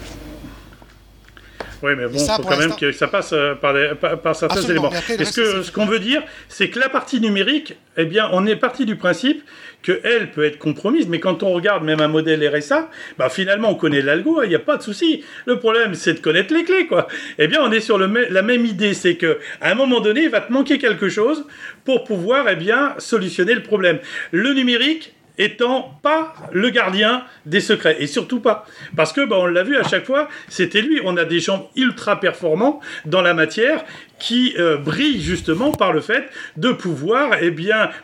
[1.82, 3.74] Oui, mais bon, il faut quand même que ça passe euh, par,
[4.22, 4.92] par, certains éléments.
[4.92, 8.86] Ce ce qu'on veut dire, c'est que la partie numérique, eh bien, on est parti
[8.86, 9.44] du principe
[9.82, 13.76] qu'elle peut être compromise, mais quand on regarde même un modèle RSA, bah finalement on
[13.76, 15.24] connaît l'algo, il n'y a pas de souci.
[15.46, 17.08] Le problème, c'est de connaître les clés, quoi.
[17.38, 20.24] Eh bien, on est sur le la même idée, c'est que à un moment donné,
[20.24, 21.46] il va te manquer quelque chose
[21.86, 24.00] pour pouvoir, eh bien, solutionner le problème.
[24.32, 27.96] Le numérique, étant pas le gardien des secrets.
[28.00, 28.66] Et surtout pas.
[28.96, 31.02] Parce que, bah, on l'a vu à chaque fois, c'était lui.
[31.04, 33.84] On a des gens ultra performants dans la matière
[34.20, 37.54] qui euh, brillent justement par le fait de pouvoir eh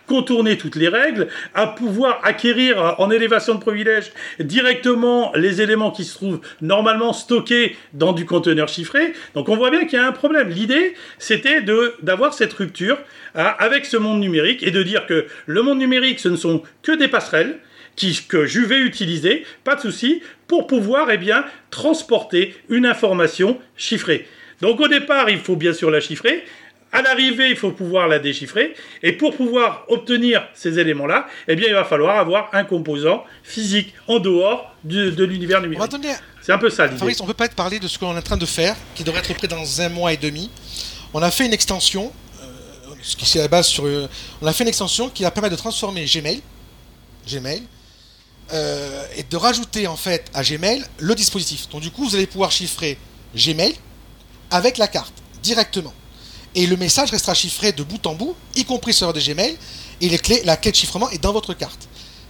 [0.07, 6.03] contourner toutes les règles, à pouvoir acquérir en élévation de privilège directement les éléments qui
[6.03, 9.13] se trouvent normalement stockés dans du conteneur chiffré.
[9.33, 10.49] Donc on voit bien qu'il y a un problème.
[10.49, 11.61] L'idée, c'était
[12.01, 12.97] d'avoir cette rupture
[13.35, 16.63] hein, avec ce monde numérique et de dire que le monde numérique, ce ne sont
[16.81, 17.59] que des passerelles
[18.27, 21.19] que je vais utiliser, pas de souci, pour pouvoir eh
[21.69, 24.27] transporter une information chiffrée.
[24.61, 26.43] Donc au départ, il faut bien sûr la chiffrer.
[26.91, 28.73] À l'arrivée, il faut pouvoir la déchiffrer.
[29.03, 33.93] Et pour pouvoir obtenir ces éléments-là, eh bien, il va falloir avoir un composant physique
[34.07, 35.83] en dehors de, l'univers numérique.
[36.41, 36.97] C'est un peu ça l'idée.
[36.97, 39.03] Fabrice, on peut pas être parler de ce qu'on est en train de faire, qui
[39.03, 40.49] devrait être prêt dans un mois et demi.
[41.13, 42.45] On a fait une extension, euh,
[43.01, 43.85] ce qui est à la base sur.
[43.85, 44.07] Euh,
[44.41, 46.41] on a fait une extension qui va permettre de transformer Gmail,
[47.27, 47.63] Gmail,
[48.53, 51.67] euh, et de rajouter en fait à Gmail le dispositif.
[51.69, 52.97] Donc du coup, vous allez pouvoir chiffrer
[53.35, 53.75] Gmail
[54.55, 55.13] avec la carte,
[55.43, 55.93] directement.
[56.55, 59.57] Et le message restera chiffré de bout en bout, y compris sur de Gmail,
[60.01, 61.87] et les clés, la clé de chiffrement est dans votre carte.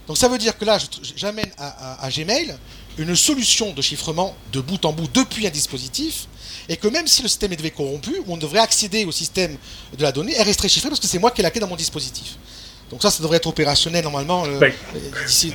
[0.08, 0.80] Donc ça veut dire que là,
[1.16, 2.56] j'amène à, Gmail
[2.98, 6.28] une solution de chiffrement de bout en bout depuis un dispositif,
[6.68, 9.56] et que même si le système est corrompu, on devrait accéder au système
[9.96, 11.68] de la donnée, elle resterait chiffrée parce que c'est moi qui ai la clé dans
[11.68, 12.38] mon dispositif.
[12.92, 14.72] Donc ça, ça devrait être opérationnel normalement euh, ben,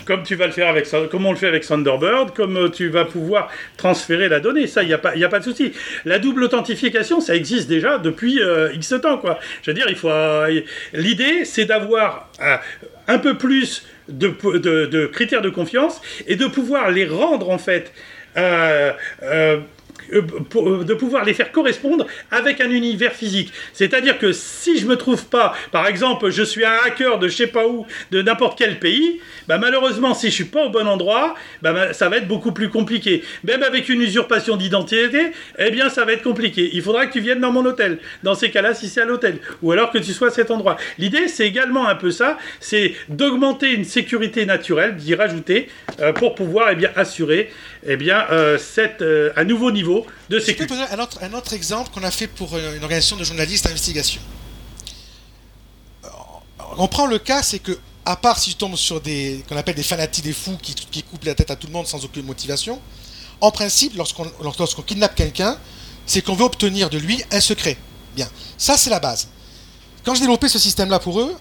[0.05, 2.89] Comme tu vas le faire avec comme on le fait avec Thunderbird, comme euh, tu
[2.89, 5.73] vas pouvoir transférer la donnée, ça, il n'y a pas, a pas de souci.
[6.05, 9.39] La double authentification, ça existe déjà depuis euh, X temps, quoi.
[9.63, 10.11] Je veux dire, il faut.
[10.93, 12.29] L'idée, c'est d'avoir
[13.07, 17.93] un peu plus de, de, critères de confiance et de pouvoir les rendre en fait.
[20.13, 20.23] Euh,
[20.57, 23.53] euh, de pouvoir les faire correspondre avec un univers physique.
[23.73, 27.37] C'est-à-dire que si je me trouve pas, par exemple, je suis un hacker de je
[27.37, 30.87] sais pas où, de n'importe quel pays, bah malheureusement, si je suis pas au bon
[30.89, 33.23] endroit, bah, ça va être beaucoup plus compliqué.
[33.45, 36.71] Même avec une usurpation d'identité, eh bien, ça va être compliqué.
[36.73, 37.99] Il faudra que tu viennes dans mon hôtel.
[38.23, 40.77] Dans ces cas-là, si c'est à l'hôtel, ou alors que tu sois à cet endroit.
[40.99, 45.69] L'idée, c'est également un peu ça, c'est d'augmenter une sécurité naturelle, d'y rajouter,
[46.01, 47.51] euh, pour pouvoir eh bien assurer
[47.87, 48.27] eh bien,
[48.59, 49.03] cette,
[49.37, 50.75] un nouveau niveau de sécurité.
[50.75, 53.25] Je peux un autre, un autre exemple qu'on a fait pour euh, une organisation de
[53.25, 54.21] journalistes d'investigation?
[56.79, 59.75] On prend le cas, c'est que, à part si tu tombes sur des qu'on appelle
[59.75, 62.25] des fanatiques, des fous qui, qui coupent la tête à tout le monde sans aucune
[62.25, 62.81] motivation,
[63.41, 65.59] en principe, lorsqu'on lorsqu'on kidnappe quelqu'un,
[66.07, 67.77] c'est qu'on veut obtenir de lui un secret.
[68.15, 69.29] Bien, ça c'est la base.
[70.05, 71.37] Quand j'ai développé ce système-là pour eux,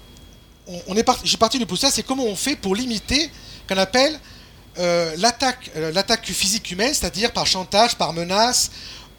[0.88, 3.30] on, est parti, j'ai parti du postulat, c'est comment on fait pour limiter
[3.68, 4.20] qu'on appelle
[4.80, 8.72] euh, l'attaque, euh, l'attaque physique humaine, c'est-à-dire par chantage, par menace,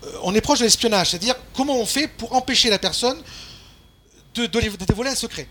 [0.04, 3.18] euh, on est proche de l'espionnage, c'est-à-dire comment on fait pour empêcher la personne
[4.34, 5.46] de, dévoiler un secret.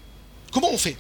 [0.52, 0.98] Comment on fait?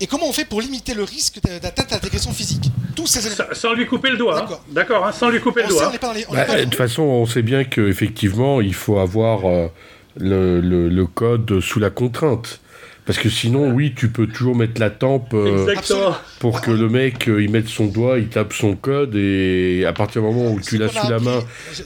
[0.00, 2.64] Et comment on fait pour limiter le risque d'atteinte à l'intégration physique?
[2.96, 3.20] Tous ces
[3.52, 4.42] Sans lui couper le doigt.
[4.42, 4.58] Hein.
[4.70, 5.92] D'accord, hein, sans lui couper le doigt.
[6.00, 9.42] Bah, de toute façon, on sait bien qu'effectivement, il faut avoir
[10.16, 12.58] le, code sous la contrainte.
[13.04, 15.74] Parce que sinon, oui, tu peux toujours mettre la tempe euh,
[16.38, 19.92] pour que le mec euh, il mette son doigt, il tape son code et à
[19.92, 21.40] partir du moment où tu l'as sous la main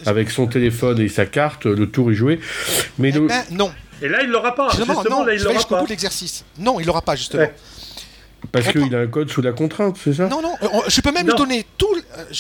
[0.05, 2.38] avec son téléphone et sa carte, le tour est joué.
[2.98, 3.72] Mais eh ben, non.
[4.02, 4.68] Et là, il l'aura pas.
[4.68, 5.85] Justement, non, là, il l'aura pas.
[5.88, 6.44] l'exercice.
[6.59, 7.48] Non, il l'aura pas justement.
[8.52, 10.29] Parce qu'il a un code sous la contrainte, c'est ça?
[10.29, 10.55] Non, non.
[10.87, 11.94] je peux même lui donner tout.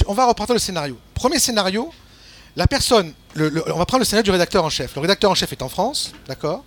[0.06, 0.98] On va repartir le scénario.
[1.14, 1.90] Premier scénario.
[2.56, 4.94] La personne, on va prendre le scénario du rédacteur en chef.
[4.94, 6.64] Le rédacteur en chef est en France, d'accord?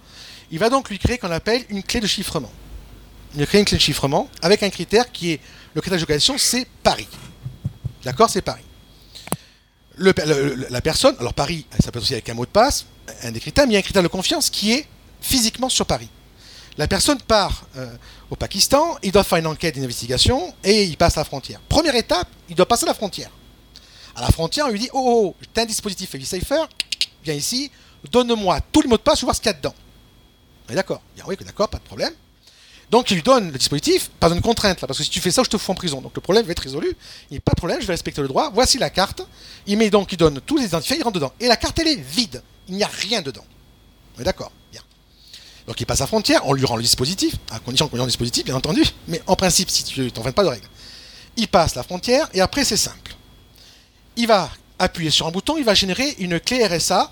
[0.52, 2.52] Il va donc lui créer qu'on appelle une clé de chiffrement.
[3.34, 5.40] Il va créer une clé de chiffrement avec un critère qui est
[5.76, 7.08] le critère de localisation, c'est Paris.
[8.04, 8.64] D'accord C'est Paris.
[9.98, 12.86] la personne, alors Paris, ça peut être aussi avec un mot de passe,
[13.24, 14.88] un des critères, mais il y a un critère de confiance qui est
[15.22, 16.10] physiquement sur Paris.
[16.78, 17.94] La personne part euh,
[18.30, 21.60] au Pakistan, il doit faire une enquête, une investigation, et il passe la frontière.
[21.68, 23.30] Première étape, il doit passer la frontière.
[24.16, 26.68] À la frontière, on lui dit Oh, oh, oh t'as un dispositif Safer,
[27.24, 27.70] viens ici,
[28.12, 29.76] donne-moi tous les mots de passe, je vais voir ce qu'il y a dedans.
[30.70, 32.14] Est d'accord oui, d'accord, pas de problème.
[32.90, 35.30] Donc il lui donne le dispositif, pas une contrainte là, parce que si tu fais
[35.30, 36.02] ça, je te fous en prison.
[36.02, 36.96] Donc le problème va être résolu.
[37.30, 38.50] Il n'y a pas de problème, je vais respecter le droit.
[38.54, 39.22] Voici la carte.
[39.68, 41.34] Il met donc, donne tous les identifiants, il rentre dedans.
[41.40, 42.42] Et la carte, elle est vide.
[42.68, 43.46] Il n'y a rien dedans.
[44.18, 44.82] On est d'accord Bien.
[45.68, 48.06] Donc il passe la frontière, on lui rend le dispositif, à condition qu'on lui rend
[48.06, 48.84] le dispositif, bien entendu.
[49.08, 50.68] Mais en principe, si tu t'enfreins pas de règles.
[51.38, 53.10] Il passe la frontière, et après c'est simple
[54.20, 57.10] il va appuyer sur un bouton, il va générer une clé RSA.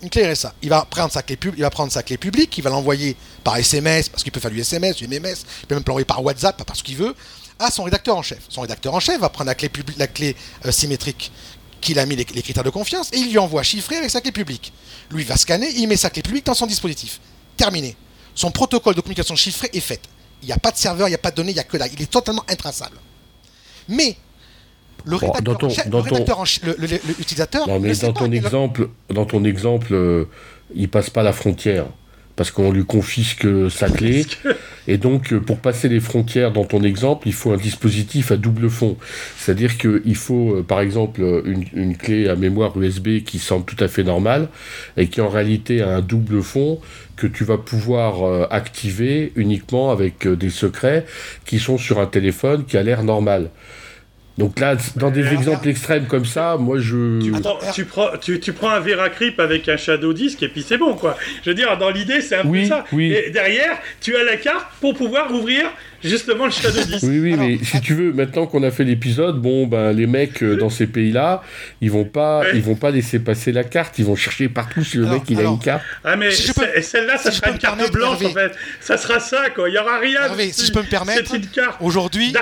[0.00, 0.54] Une clé RSA.
[0.62, 3.56] Il va prendre sa clé, il va prendre sa clé publique, il va l'envoyer par
[3.56, 6.62] SMS, parce qu'il peut faire du SMS, du MMS, il peut même l'envoyer par WhatsApp,
[6.64, 7.14] parce qu'il veut,
[7.58, 8.38] à son rédacteur en chef.
[8.48, 11.32] Son rédacteur en chef va prendre la clé, la clé euh, symétrique
[11.80, 14.32] qu'il a mis les, critères de confiance, et il lui envoie chiffré avec sa clé
[14.32, 14.72] publique.
[15.10, 17.20] Lui va scanner, il met sa clé publique dans son dispositif.
[17.56, 17.96] Terminé.
[18.34, 20.00] Son protocole de communication chiffré est fait.
[20.42, 21.64] Il n'y a pas de serveur, il n'y a pas de données, il n'y a
[21.64, 21.88] que là.
[21.92, 22.98] Il est totalement intraçable.
[23.88, 24.16] Mais
[25.04, 26.44] le rédacteur,
[27.18, 27.80] l'utilisateur.
[27.80, 30.24] mais dans ton, exemple, dans ton exemple, euh,
[30.74, 31.86] il passe pas la frontière
[32.36, 34.24] parce qu'on lui confisque sa clé.
[34.86, 38.36] Et donc, euh, pour passer les frontières, dans ton exemple, il faut un dispositif à
[38.36, 38.96] double fond.
[39.36, 41.20] C'est-à-dire qu'il faut, euh, par exemple,
[41.74, 44.48] une, clé à mémoire USB qui semble tout à fait normale
[44.96, 46.78] et qui en réalité a un double fond
[47.16, 51.04] que tu vas pouvoir activer uniquement avec des secrets
[51.44, 53.50] qui sont sur un téléphone qui a l'air normal.
[54.38, 57.34] Donc là, dans des exemples extrêmes comme ça, moi je.
[57.36, 60.78] Attends, tu prends, tu, tu prends un Veracrip avec un Shadow Disk et puis c'est
[60.78, 61.16] bon quoi.
[61.44, 62.84] Je veux dire, dans l'idée, c'est un peu ça.
[62.92, 63.12] Oui.
[63.12, 65.66] Et derrière, tu as la carte pour pouvoir ouvrir
[66.02, 67.02] justement le Shadow Disk.
[67.02, 70.42] Oui, oui, mais si tu veux, maintenant qu'on a fait l'épisode, bon, ben les mecs
[70.42, 71.42] euh, dans ces pays-là,
[71.80, 73.98] ils vont pas, ils vont pas laisser passer la carte.
[73.98, 75.82] Ils vont chercher partout si le mec il a une carte.
[76.04, 78.52] Ah mais celle-là, ça sera une carte blanche en fait.
[78.80, 79.68] Ça sera ça quoi.
[79.68, 80.22] Il y aura rien.
[80.24, 81.34] Hervé, si je peux me permettre,
[81.80, 82.34] aujourd'hui,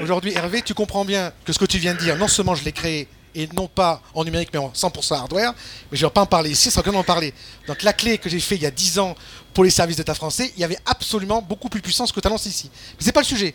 [0.00, 2.64] aujourd'hui, Hervé, tu comprends bien que ce que tu viens de dire, non seulement je
[2.64, 3.08] l'ai créé,
[3.38, 5.54] et non pas en numérique, mais en 100% hardware,
[5.90, 7.32] mais je ne vais pas en parler ici, sans en parler.
[7.68, 9.14] Donc la clé que j'ai fait il y a 10 ans
[9.54, 12.46] pour les services d'État français, il y avait absolument beaucoup plus puissant que tu annonces
[12.46, 12.68] ici.
[12.74, 13.54] Mais c'est pas le sujet.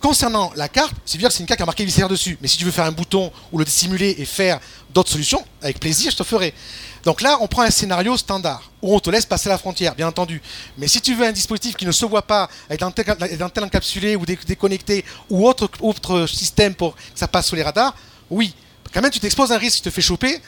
[0.00, 2.38] Concernant la carte, c'est dire que c'est une carte qui a marqué VCR dessus.
[2.40, 4.58] Mais si tu veux faire un bouton ou le dissimuler et faire
[4.94, 6.54] d'autres solutions, avec plaisir, je te ferai.
[7.04, 10.08] Donc là, on prend un scénario standard où on te laisse passer la frontière, bien
[10.08, 10.40] entendu.
[10.78, 14.16] Mais si tu veux un dispositif qui ne se voit pas, avec un tel encapsulé
[14.16, 17.94] ou déconnecté ou autre, autre système pour que ça passe sous les radars,
[18.30, 18.54] oui.
[18.92, 20.40] Quand même, tu t'exposes à un risque qui te fait choper.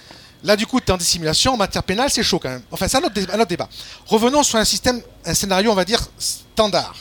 [0.45, 1.55] Là, du coup, tu es en dissimulation.
[1.55, 2.63] En matière pénale, c'est chaud quand même.
[2.71, 3.69] Enfin, c'est un, autre, débat.
[4.07, 6.95] Revenons sur un système, un scénario, on va dire, standard.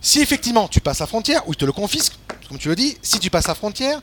[0.00, 2.14] Si effectivement tu passes la frontière, ou il te le confisque,
[2.48, 4.00] comme tu le dis, si tu passes la frontière,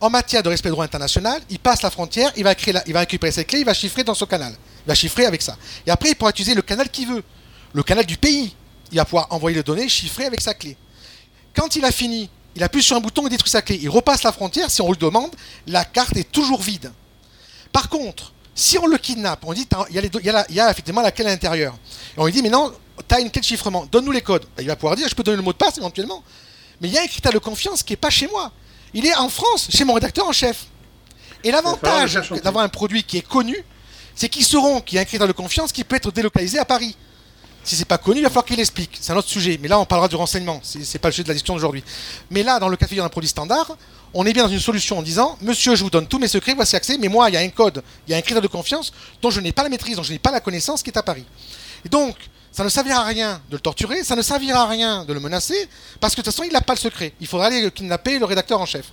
[0.00, 2.92] en matière de respect du droit international, il passe la frontière, il va, créer il
[2.92, 4.52] va récupérer cette clé, il va chiffrer dans son canal.
[4.84, 5.56] Il va chiffrer avec ça.
[5.86, 7.22] Et après, il pourra utiliser le canal qu'il veut.
[7.72, 8.54] Le canal du pays.
[8.90, 10.76] Il va pouvoir envoyer les données chiffrées avec sa clé.
[11.54, 13.78] Quand il a fini, il appuie sur un bouton et détruit sa clé.
[13.80, 15.30] Il repasse la frontière, si on le demande,
[15.66, 16.92] la carte est toujours vide.
[17.72, 19.98] Par contre, si on le kidnappe, on dit, il y,
[20.30, 21.74] a il y a effectivement la clé à l'intérieur.
[22.16, 22.72] Et on lui dit, mais non,
[23.08, 24.44] tu as une clé de chiffrement, donne-nous les codes.
[24.56, 26.24] Ben, il va pouvoir dire, je peux donner le mot de passe éventuellement.
[26.80, 28.50] Mais il y a un critère de confiance qui n'est pas chez moi.
[28.94, 30.66] Il est en France, chez mon rédacteur en chef.
[31.44, 33.56] Et l'avantage d'avoir un produit qui est connu,
[34.14, 36.64] c'est qu'ils sauront qu'il y a un critère de confiance qui peut être délocalisé à
[36.64, 36.96] Paris.
[37.68, 38.96] Si c'est pas connu, il va falloir qu'il explique.
[38.98, 39.58] C'est un autre sujet.
[39.60, 40.58] Mais là, on parlera du renseignement.
[40.62, 41.84] C'est pas le sujet de la discussion d'aujourd'hui.
[42.30, 43.76] Mais là, dans le cas de figure d'un produit standard,
[44.14, 46.54] on est bien dans une solution en disant Monsieur, je vous donne tous mes secrets,
[46.54, 48.48] voici accès, mais moi, il y a un code, il y a un critère de
[48.48, 48.90] confiance
[49.20, 51.02] dont je n'ai pas la maîtrise, dont je n'ai pas la connaissance qui est à
[51.02, 51.26] Paris.
[51.90, 52.16] Donc,
[52.52, 55.20] ça ne servira à rien de le torturer, ça ne servira à rien de le
[55.20, 55.68] menacer,
[56.00, 57.12] parce que de toute façon, il n'a pas le secret.
[57.20, 58.86] Il faudra aller kidnapper le rédacteur en chef.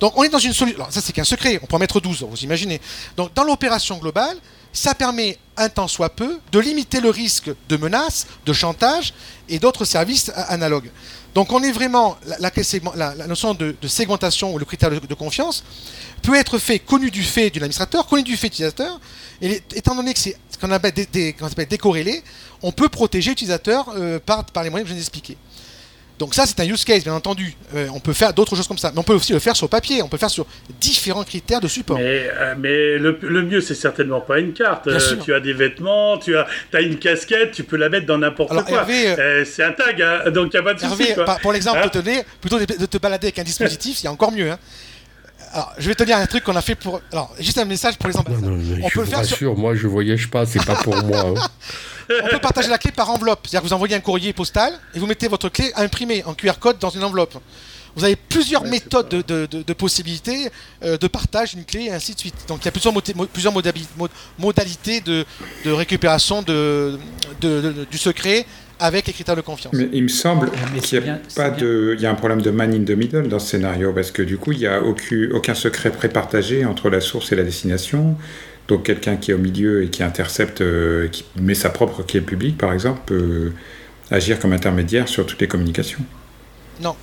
[0.00, 0.80] Donc, on est dans une solution.
[0.80, 2.80] Alors, ça, c'est qu'un secret, on peut en mettre 12, vous imaginez.
[3.18, 4.38] Donc, dans l'opération globale,
[4.74, 9.14] ça permet, un temps soit peu, de limiter le risque de menaces, de chantage
[9.48, 10.90] et d'autres services analogues.
[11.34, 12.16] Donc, on est vraiment.
[12.38, 15.64] La, notion de, segmentation ou le critère de, confiance
[16.22, 19.00] peut être fait connu du fait de l'administrateur, connu du fait de l'utilisateur,
[19.40, 21.34] et étant donné que c'est ce qu'on appelle, des,
[21.68, 22.22] décorrélés,
[22.62, 23.92] on peut protéger l'utilisateur
[24.26, 25.36] par, par les moyens que je viens d'expliquer.
[26.18, 27.54] Donc ça, c'est un use case, bien entendu.
[27.74, 28.92] Euh, on peut faire d'autres choses comme ça.
[28.92, 30.00] Mais on peut aussi le faire sur papier.
[30.00, 30.46] On peut le faire sur
[30.80, 31.98] différents critères de support.
[31.98, 34.86] Mais, euh, mais le, mieux, c'est certainement pas une carte.
[34.86, 38.18] Euh, tu as des vêtements, tu as, as une casquette, tu peux la mettre dans
[38.18, 38.86] n'importe quoi.
[39.44, 41.08] c'est un tag, hein, donc il n'y a pas de souci.
[41.42, 44.50] Pour l'exemple, hein plutôt de, te balader avec un dispositif, c'est encore mieux.
[44.50, 44.58] Hein.
[45.52, 47.00] Alors, je vais te dire un truc qu'on a fait pour.
[47.12, 48.44] Alors, juste un message pour les ambassades.
[48.82, 49.56] on peut le faire sur...
[49.56, 51.34] moi je voyage pas, c'est pas pour moi.
[52.10, 53.40] on peut partager la clé par enveloppe.
[53.44, 56.58] C'est-à-dire que vous envoyez un courrier postal et vous mettez votre clé imprimée en QR
[56.60, 57.36] code dans une enveloppe.
[57.96, 60.48] Vous avez plusieurs méthodes de, possibilités
[60.84, 62.34] euh, de partage d'une clé et ainsi de suite.
[62.48, 62.94] Donc il y a plusieurs,
[63.28, 63.52] plusieurs
[64.38, 65.24] modalités de,
[65.66, 68.46] récupération du secret
[68.80, 69.72] avec les critères de confiance.
[69.72, 70.50] Mais il me semble
[70.82, 73.28] qu'il y a pas de, il y a un problème de man in the middle
[73.28, 76.90] dans ce scénario parce que du coup il n'y a aucun, aucun secret prépartagé entre
[76.90, 78.16] la source et la destination.
[78.68, 82.20] Donc quelqu'un qui est au milieu et qui intercepte, euh, qui met sa propre clé
[82.20, 83.52] publique par exemple, peut
[84.10, 86.00] agir comme intermédiaire sur toutes les communications.
[86.80, 86.96] Non.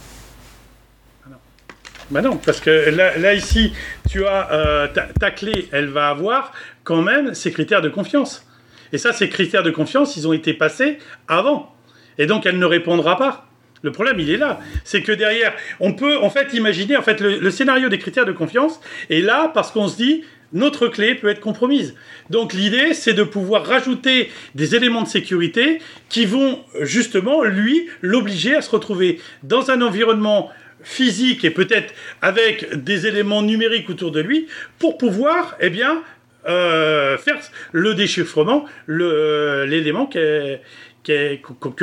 [2.10, 3.72] Bah non, parce que là, ici,
[4.10, 6.52] tu as euh, ta, ta, clé, elle va avoir
[6.84, 8.46] quand même ses critères de confiance.
[8.92, 10.98] Et ça, ces critères de confiance, ils ont été passés
[11.30, 11.74] avant.
[12.18, 13.48] Et donc, elle ne répondra pas.
[13.82, 14.60] Le problème, il est là.
[14.84, 18.32] C'est que derrière, on peut en fait imaginer en fait le, scénario des critères de
[18.32, 21.96] confiance est là parce qu'on se dit notre clé peut être compromise.
[22.30, 25.80] Donc l'idée, c'est de pouvoir rajouter des éléments de sécurité
[26.10, 30.50] qui vont justement lui l'obliger à se retrouver dans un environnement
[30.84, 34.48] physique et peut-être avec des éléments numériques autour de lui
[34.80, 36.02] pour pouvoir eh bien
[36.48, 37.40] euh, faire
[37.72, 40.60] le déchiffrement, l'élément que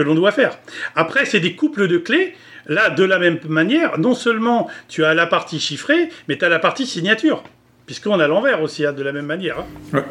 [0.03, 0.59] l'on doit faire.
[0.97, 2.35] Après, c'est des couples de clés.
[2.67, 6.51] Là, de la même manière, non seulement tu as la partie chiffrée, mais tu as
[6.51, 7.43] la partie signature.
[7.89, 9.65] Puisqu'on a l'envers aussi, hein, de la même manière.
[9.95, 10.05] Hein.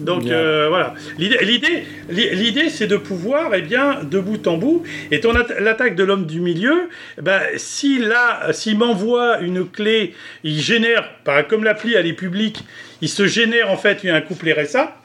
[0.00, 5.20] Donc euh, voilà, l'idée, l'idée, c'est de pouvoir, eh bien, de bout en bout, et
[5.20, 6.88] ton l'attaque de l'homme du milieu,
[7.22, 8.12] ben, s'il
[8.50, 11.08] s'il m'envoie une clé, il génère,
[11.48, 12.64] comme l'appli elle est publique,
[13.02, 14.96] il se génère en fait un couplet RSA,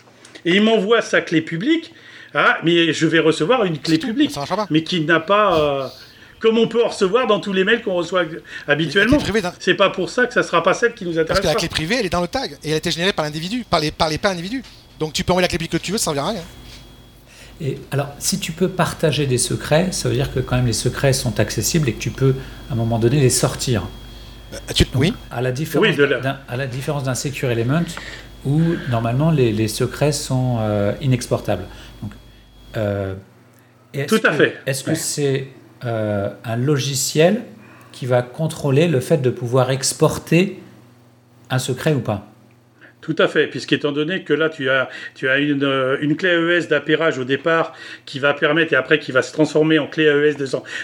[0.45, 1.93] et il m'envoie sa clé publique,
[2.33, 4.35] ah, mais je vais recevoir une clé publique,
[4.71, 5.87] mais qui n'a pas euh,
[6.39, 8.23] comme on peut en recevoir dans tous les mails qu'on reçoit
[8.67, 9.17] habituellement.
[9.59, 11.27] C'est pas pour ça que ça sera pas celle qui nous intéresse.
[11.27, 13.13] Parce que la clé privée, elle est dans le tag et elle a été générée
[13.13, 14.63] par l'individu, par les, par les pas individus.
[14.99, 16.43] Donc tu peux envoyer la clé que tu veux, ça ne servira à rien.
[17.61, 20.73] Et alors, si tu peux partager des secrets, ça veut dire que quand même les
[20.73, 22.35] secrets sont accessibles et que tu peux,
[22.69, 23.87] à un moment donné, les sortir.
[24.95, 25.13] Oui.
[25.29, 25.95] À la différence,
[26.47, 27.83] à la différence d'un secure element
[28.45, 31.65] où normalement les, secrets sont euh, inexportables.
[32.01, 32.11] Donc,
[32.77, 33.15] euh,
[34.07, 34.57] Tout à fait.
[34.65, 35.47] Est-ce que c'est
[35.81, 37.43] un logiciel
[37.91, 40.59] qui va contrôler le fait de pouvoir exporter
[41.49, 42.29] un secret ou pas
[43.01, 46.29] tout à fait, puisqu'étant donné que là, tu as, tu as une, euh, une clé
[46.29, 47.73] AES d'appairage au départ
[48.05, 50.35] qui va permettre, et après qui va se transformer en clé AES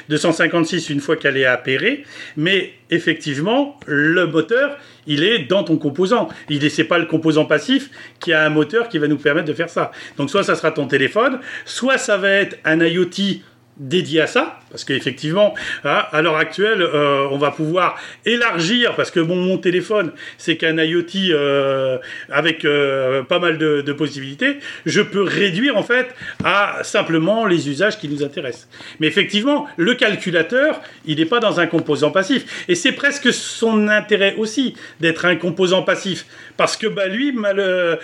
[0.10, 2.04] 256 une fois qu'elle est appairée,
[2.38, 4.78] mais effectivement, le moteur,
[5.08, 6.30] il est dans ton composant.
[6.50, 7.90] Il n'est pas le composant passif
[8.20, 9.92] qui a un moteur qui va nous permettre de faire ça.
[10.18, 13.42] Donc soit ça sera ton téléphone, soit ça va être un IoT
[13.78, 15.54] dédié à ça, parce qu'effectivement,
[15.84, 20.78] à l'heure actuelle, euh, on va pouvoir élargir, parce que bon, mon téléphone, c'est qu'un
[20.78, 21.98] IoT euh,
[22.30, 26.14] avec euh, pas mal de, possibilités, je peux réduire en fait
[26.44, 28.68] à simplement les usages qui nous intéressent.
[29.00, 32.66] Mais effectivement, le calculateur, il n'est pas dans un composant passif.
[32.68, 36.26] Et c'est presque son intérêt aussi d'être un composant passif.
[36.58, 38.00] Parce que bah, lui, mal,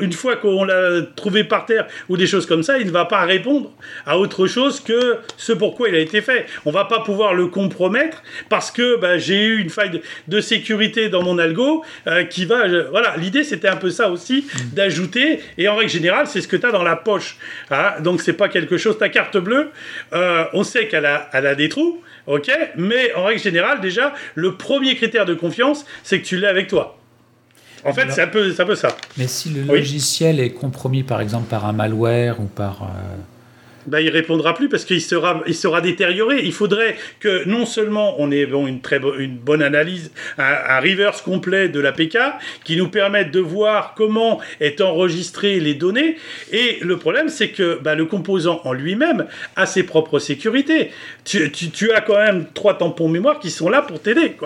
[0.00, 3.06] une fois qu'on l'a trouvé par terre ou des choses comme ça, il ne va
[3.06, 3.72] pas répondre
[4.04, 4.93] à autre chose que
[5.36, 6.46] ce pourquoi il a été fait.
[6.64, 11.08] On va pas pouvoir le compromettre parce que bah, j'ai eu une faille de, sécurité
[11.08, 12.68] dans mon algo euh, qui va.
[12.90, 14.74] voilà, l'idée c'était un peu ça aussi, mm.
[14.74, 15.40] d'ajouter.
[15.58, 17.38] Et en règle générale, c'est ce que tu as dans la poche.
[17.70, 17.94] Hein.
[18.00, 18.98] Donc c'est pas quelque chose.
[18.98, 19.70] Ta carte bleue,
[20.12, 22.00] euh, on sait qu'elle a, elle a des trous.
[22.26, 26.48] Ok, mais en règle générale, déjà, le premier critère de confiance, c'est que tu l'as
[26.48, 26.98] avec toi.
[27.84, 28.88] En fait, c'est un, peu, ça.
[29.18, 32.82] Mais si le logiciel est compromis, par exemple, par un malware ou par.
[32.82, 32.86] Euh,
[33.86, 36.40] bah, il répondra plus parce qu'il sera, il sera détérioré.
[36.44, 41.80] Il faudrait que non seulement on ait une, très bonne analyse, un, reverse complet de
[41.80, 42.18] l'APK
[42.64, 46.16] qui nous permette de voir comment est enregistré les données.
[46.52, 49.26] Et le problème, c'est que bah, le composant en lui-même
[49.56, 50.90] a ses propres sécurités.
[51.24, 54.36] Tu, as quand même trois tampons mémoire qui sont là pour t'aider.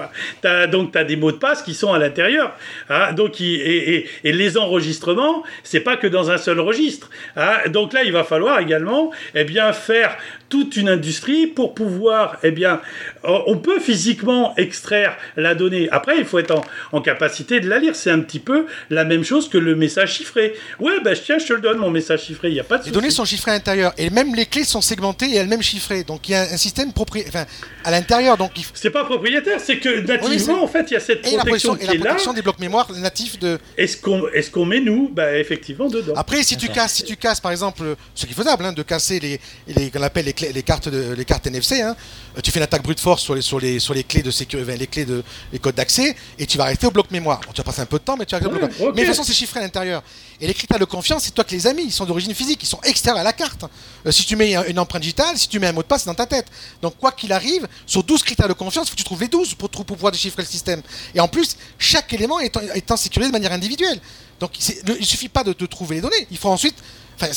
[0.70, 2.54] Donc, tu as des mots de passe qui sont à l'intérieur.
[2.88, 3.14] Hein.
[3.40, 7.10] et, les enregistrements, c'est pas que dans un seul registre.
[7.36, 7.68] Hein.
[7.68, 10.16] donc là, il va falloir également eh bien, faire
[10.48, 12.80] toute une industrie pour pouvoir, eh bien,
[13.24, 15.88] on peut physiquement extraire la donnée.
[15.90, 16.54] Après, il faut être
[16.92, 17.94] en, capacité de la lire.
[17.94, 20.54] C'est un petit peu la même chose que le message chiffré.
[20.80, 22.84] Ouais, ben tiens, je te le donne, mon message chiffré, il n'y a pas de
[22.84, 26.04] Les données sont chiffrées à l'intérieur et même les clés sont segmentées et elles-mêmes chiffrées.
[26.04, 27.46] Donc il y a un système enfin,
[27.84, 28.36] à l'intérieur.
[28.36, 28.64] Donc il...
[28.74, 31.92] C'est pas propriétaire, c'est que nativement, en fait, il y a cette protection, et la
[31.92, 32.32] qui est là.
[32.34, 33.58] des blocs mémoire natifs de.
[33.76, 36.14] Est-ce qu'on est qu'on met, nous, bah, effectivement, dedans?
[36.16, 38.82] Après, si tu, casses, si tu casses, par exemple, ce qui est faisable, hein, de
[38.82, 41.96] casser les, les, qu'on appelle les, les, cartes de, les cartes NFC, hein,
[42.42, 44.76] tu fais une attaque brute force sur les, sur les, sur les clés de sécurité,
[44.76, 45.22] les clés de
[45.52, 47.40] les codes d'accès, et tu vas rester au bloc mémoire.
[47.52, 49.06] tu vas passer un peu de temps, mais tu vas rester au bloc Mais de
[49.06, 50.02] toute façon, c'est chiffré à l'intérieur.
[50.40, 52.66] Et les critères de confiance, c'est toi que les amis, ils sont d'origine physique, ils
[52.66, 53.64] sont extérieurs à la carte.
[54.06, 56.10] Euh, si tu mets une empreinte digitale, si tu mets un mot de passe, c'est
[56.10, 56.46] dans ta tête.
[56.80, 59.28] Donc, quoi qu'il arrive, sur 12 critères de confiance, il faut que tu trouves les
[59.28, 60.82] 12 pour, pour pouvoir déchiffrer le système.
[61.14, 64.00] Et en plus, chaque élément est, étant sécurisé de manière individuelle.
[64.40, 64.52] Donc,
[64.86, 66.26] il ne suffit pas de, trouver les données.
[66.30, 66.76] Il faut ensuite.
[67.20, 67.32] Enfin,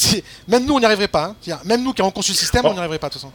[0.47, 1.35] même nous, on n'y arriverait pas.
[1.47, 1.59] Hein.
[1.65, 3.33] Même nous qui avons conçu le système, on n'y arriverait pas de toute façon.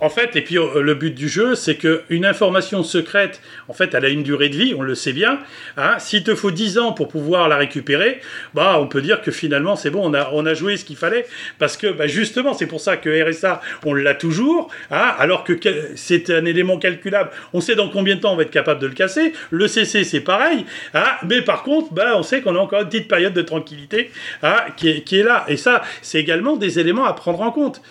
[0.00, 3.94] En fait, et puis euh, le but du jeu, c'est qu'une information secrète, en fait,
[3.94, 5.40] elle a une durée de vie, on le sait bien.
[5.76, 5.96] Hein.
[5.98, 8.20] S'il te faut 10 ans pour pouvoir la récupérer,
[8.54, 10.96] bah, on peut dire que finalement, c'est bon, on a, on a joué ce qu'il
[10.96, 11.26] fallait.
[11.58, 15.52] Parce que, bah, justement, c'est pour ça que RSA, on l'a toujours, hein, alors que
[15.96, 17.30] c'est un élément calculable.
[17.52, 19.34] On sait dans combien de temps on va être capable de le casser.
[19.50, 20.64] Le CC, c'est pareil.
[20.94, 21.04] Hein.
[21.26, 24.10] Mais par contre, bah, on sait qu'on a encore une petite période de tranquillité
[24.42, 25.44] hein, qui, qui est là.
[25.48, 27.82] Et ça, c'est également des éléments à prendre en compte.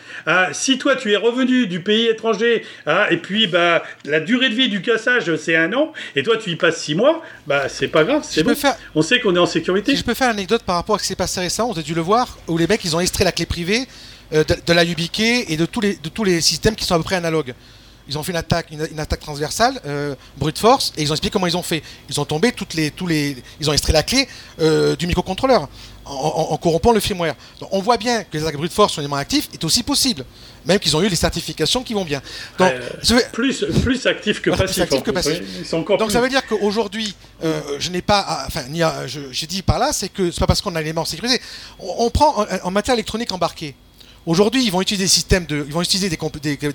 [0.54, 4.56] si toi, tu es revenu du pays étranger, hein, et puis bah, la durée de
[4.56, 7.88] vie du cassage, c'est un an, et toi, tu y passes six mois, bah, c'est
[7.88, 8.54] pas grave, c'est bon.
[8.96, 9.92] On sait qu'on est en sécurité.
[9.92, 11.78] Si je peux faire une anecdote par rapport à ce qui s'est passé récemment, vous
[11.78, 13.88] avez dû le voir, où les mecs, ils ont extrait la clé privée
[14.34, 16.98] euh, de, la YubiKey et de tous, les, de tous les systèmes qui sont à
[16.98, 17.54] peu près analogues.
[18.10, 21.32] Ils ont fait une attaque, une, attaque transversale, euh, brute force, et ils ont expliqué
[21.32, 21.84] comment ils ont fait.
[22.10, 24.28] Ils ont tombé toutes les, tous les, ils ont extrait la clé
[24.60, 25.70] euh, du microcontrôleur
[26.06, 27.36] en, corrompant le firmware.
[27.60, 29.84] Donc, on voit bien que les attaques brute force sur les mains actifs est aussi
[29.84, 30.26] possible,
[30.66, 32.20] même qu'ils ont eu les certifications qui vont bien.
[32.58, 35.70] Donc, euh, plus, plus actifs que passifs.
[35.72, 38.62] Donc ça veut dire qu'aujourd'hui, je n'ai pas, enfin,
[39.32, 41.40] j'ai dit par là, c'est que c'est pas parce qu'on a les morts sécurisés.
[41.78, 43.76] On, prend en matière électronique embarquée.
[44.26, 46.18] Aujourd'hui, ils vont utiliser des systèmes ils vont utiliser des,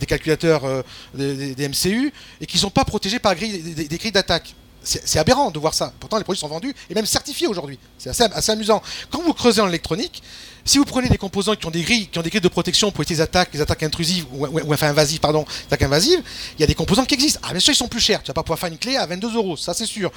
[0.06, 0.82] calculateurs euh,
[1.14, 4.54] des, MCU et qui ne sont pas protégés par des, grilles d'attaque.
[4.82, 5.94] C'est aberrant de voir ça.
[5.98, 7.78] Pourtant, les produits sont vendus et même certifiés aujourd'hui.
[7.96, 8.82] C'est assez, amusant.
[9.10, 10.22] Quand vous creusez en électronique,
[10.66, 12.90] si vous prenez des composants qui ont des grilles, qui ont des grilles de protection
[12.90, 16.22] pour éviter les attaques, les attaques intrusives ou, enfin invasives, pardon, attaques invasives,
[16.58, 17.40] il y a des composants qui existent.
[17.42, 18.22] Ah, bien sûr, ils sont plus chers.
[18.22, 20.12] Tu vas pas pouvoir faire une clé à 22 euros, ça c'est sûr.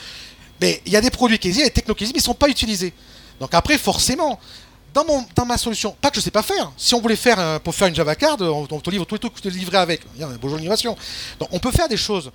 [0.59, 2.33] Mais il y a des produits qui existent, des technos qui existent, mais ils sont
[2.33, 2.93] pas utilisés.
[3.39, 4.39] Donc après, forcément,
[5.03, 6.71] dans, ma solution, pas que je sais pas faire.
[6.77, 9.19] Si on voulait faire euh, pour faire une Java card, on, te livre tout les
[9.19, 10.01] trucs te livrer avec.
[10.15, 10.57] Il y a un beau jeu.
[11.39, 12.31] Donc on peut faire des choses.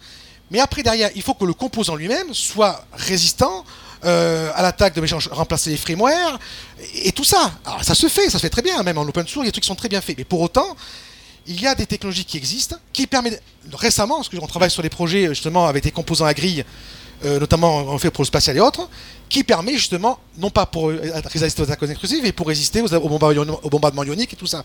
[0.51, 3.65] Mais après, derrière, il faut que le composant lui-même soit résistant
[4.05, 6.39] euh, à l'attaque de remplacer les firmware
[6.95, 7.53] et, tout ça.
[7.65, 9.49] Alors ça se fait, ça se fait très bien, même en open source, il y
[9.49, 10.19] a des trucs qui sont très bien faits.
[10.19, 10.77] Mais pour autant,
[11.47, 13.43] il y a des technologies qui existent, qui permettent,
[13.73, 16.65] récemment, parce qu'on travaille sur des projets justement avec des composants à grille,
[17.25, 18.89] euh, notamment en fait pour le spatial et autres,
[19.33, 24.05] qui permet justement, non pas pour résister aux attaques intrusives, mais pour résister aux, bombardements,
[24.05, 24.63] ioniques et tout ça.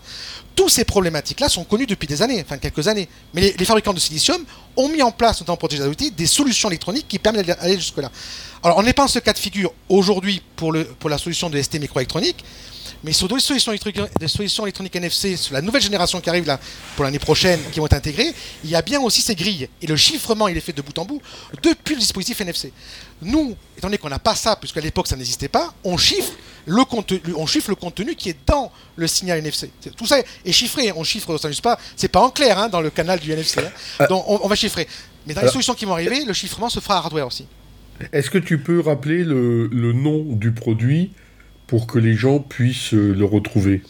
[0.54, 3.08] Toutes ces problématiques-là sont connues depuis des années, enfin quelques années.
[3.32, 4.44] Mais les, fabricants de silicium
[4.76, 8.12] ont mis en place, notamment pour des des solutions électroniques qui permettent d'aller jusque-là.
[8.62, 11.62] Alors on n'est pas en ce cas de figure aujourd'hui pour, pour la solution de
[11.62, 12.44] ST microélectronique,
[13.04, 13.72] mais sur des solutions,
[14.18, 16.58] des solutions électroniques NFC, sur la nouvelle génération qui arrive là
[16.96, 18.32] pour l'année prochaine, qui vont être intégrées,
[18.64, 19.68] il y a bien aussi ces grilles.
[19.80, 21.20] Et le chiffrement, il est fait de bout en bout
[21.62, 22.72] depuis le dispositif NFC.
[23.22, 26.32] Nous, étant donné qu'on n'a pas ça, puisqu'à l'époque ça n'existait pas, on chiffre
[26.66, 29.70] le contenu, on chiffre le contenu qui est dans le signal NFC.
[29.96, 32.80] Tout ça est chiffré, on chiffre, ça n'est pas, c'est pas en clair hein, dans
[32.80, 33.60] le canal du NFC.
[33.60, 33.70] Hein.
[34.00, 34.88] Euh, Donc on, va chiffrer.
[35.26, 37.46] Mais dans les solutions qui vont arriver, le chiffrement se fera hardware aussi.
[38.12, 41.10] Est-ce que tu peux rappeler le, le nom du produit
[41.68, 43.82] pour que les gens puissent euh, le retrouver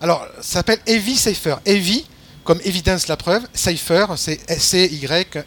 [0.00, 1.56] Alors, ça s'appelle Heavy Safer.
[1.66, 2.06] Heavy,
[2.44, 5.42] comme évidence la preuve, Safer, c'est C-Y-P-H-E-R.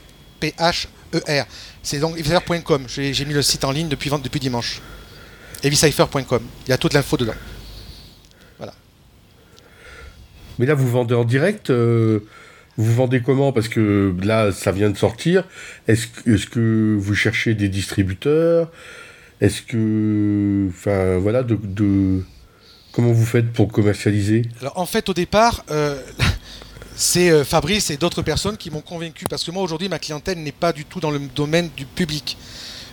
[1.81, 2.83] C'est donc heavysafer.com.
[2.88, 4.81] J'ai mis le site en ligne depuis, depuis dimanche.
[5.63, 6.43] heavysafer.com.
[6.67, 7.33] Il y a toute l'info dedans.
[8.57, 8.73] Voilà.
[10.59, 12.19] Mais là, vous vendez en direct euh,
[12.75, 13.53] Vous vendez comment?
[13.53, 15.45] Parce que là, ça vient de sortir.
[15.88, 18.69] Est-ce est que vous cherchez des distributeurs?
[19.39, 22.23] Est-ce que, enfin, voilà, de,
[22.91, 24.43] comment vous faites pour commercialiser?
[24.61, 26.01] Alors, en fait, au départ, euh,
[26.95, 30.39] c'est euh, Fabrice et d'autres personnes qui m'ont convaincu parce que moi aujourd'hui, ma clientèle
[30.39, 32.38] n'est pas du tout dans le domaine du public.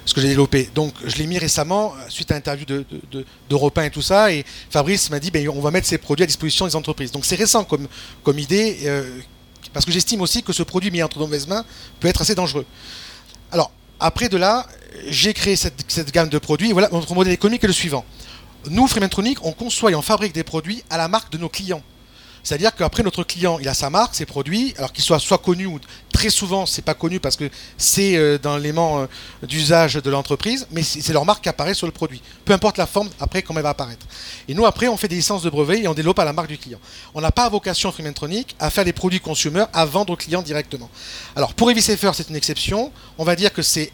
[0.05, 0.69] Ce que j'ai développé.
[0.75, 3.25] Donc, je l'ai mis récemment, euh, suite à l'interview de, de,
[3.83, 6.67] et tout ça, et Fabrice m'a dit, ben, on va mettre ces produits à disposition
[6.67, 7.11] des entreprises.
[7.11, 8.77] Donc, c'est récent comme idée,
[9.73, 11.65] parce que j'estime aussi que ce produit mis entre de mauvaises mains
[12.01, 12.67] peut être assez dangereux.
[13.51, 14.67] Alors, après de là,
[15.09, 16.73] j'ai créé cette, gamme de produits.
[16.73, 18.05] voilà, notre modèle économique est le suivant.
[18.71, 21.83] Nous, Freemantronic, on conçoit et on fabrique des produits à la marque de nos clients.
[22.45, 25.65] C'est-à-dire qu'après notre client, il a sa marque, ses produits, alors qu'il soit soit connu
[25.65, 25.81] ou
[26.13, 29.07] très souvent c'est pas connu parce que c'est euh, dans l'élément euh,
[29.43, 32.21] d'usage de l'entreprise, mais c'est leur marque qui apparaît sur le produit.
[32.45, 34.07] Peu importe la forme après comment elle va apparaître.
[34.47, 36.49] Et nous après on fait des licences de brevets et on développe à la marque
[36.49, 36.79] du client.
[37.15, 40.91] On n'a pas vocation Freemantronic à faire des produits consommateurs à vendre aux clients directement.
[41.35, 42.93] Alors pour EasySafer c'est une exception.
[43.17, 43.91] On va dire que c'est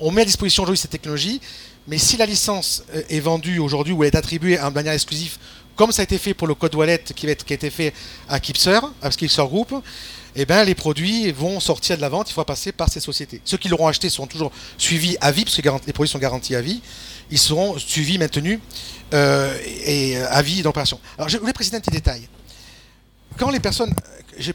[0.00, 1.42] on met à disposition aujourd'hui cette technologie,
[1.86, 5.36] mais si la licence euh, est vendue aujourd'hui ou est attribuée de manière exclusive
[5.80, 7.94] comme ça a été fait pour le code wallet qui, a été fait
[8.28, 9.72] à Kipser, à Kipser Group,
[10.36, 13.40] eh ben, les produits vont sortir de la vente, il faut passer par ces sociétés.
[13.46, 16.54] Ceux qui l'auront acheté seront toujours suivis à vie, parce que les produits sont garantis
[16.54, 16.82] à vie.
[17.30, 18.58] Ils seront suivis, maintenus
[19.14, 19.56] euh,
[19.86, 21.00] et euh, à vie d'opération.
[21.16, 22.28] Alors, je voulais préciser un petit détail.
[23.38, 23.94] Quand les personnes.
[24.38, 24.52] J'ai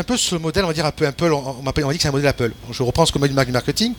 [0.00, 2.02] un peu ce modèle, on va dire un peu Apple, on, on, on dit que
[2.02, 2.52] c'est un modèle Apple.
[2.70, 3.94] Je reprends ce que m'a dit marketing.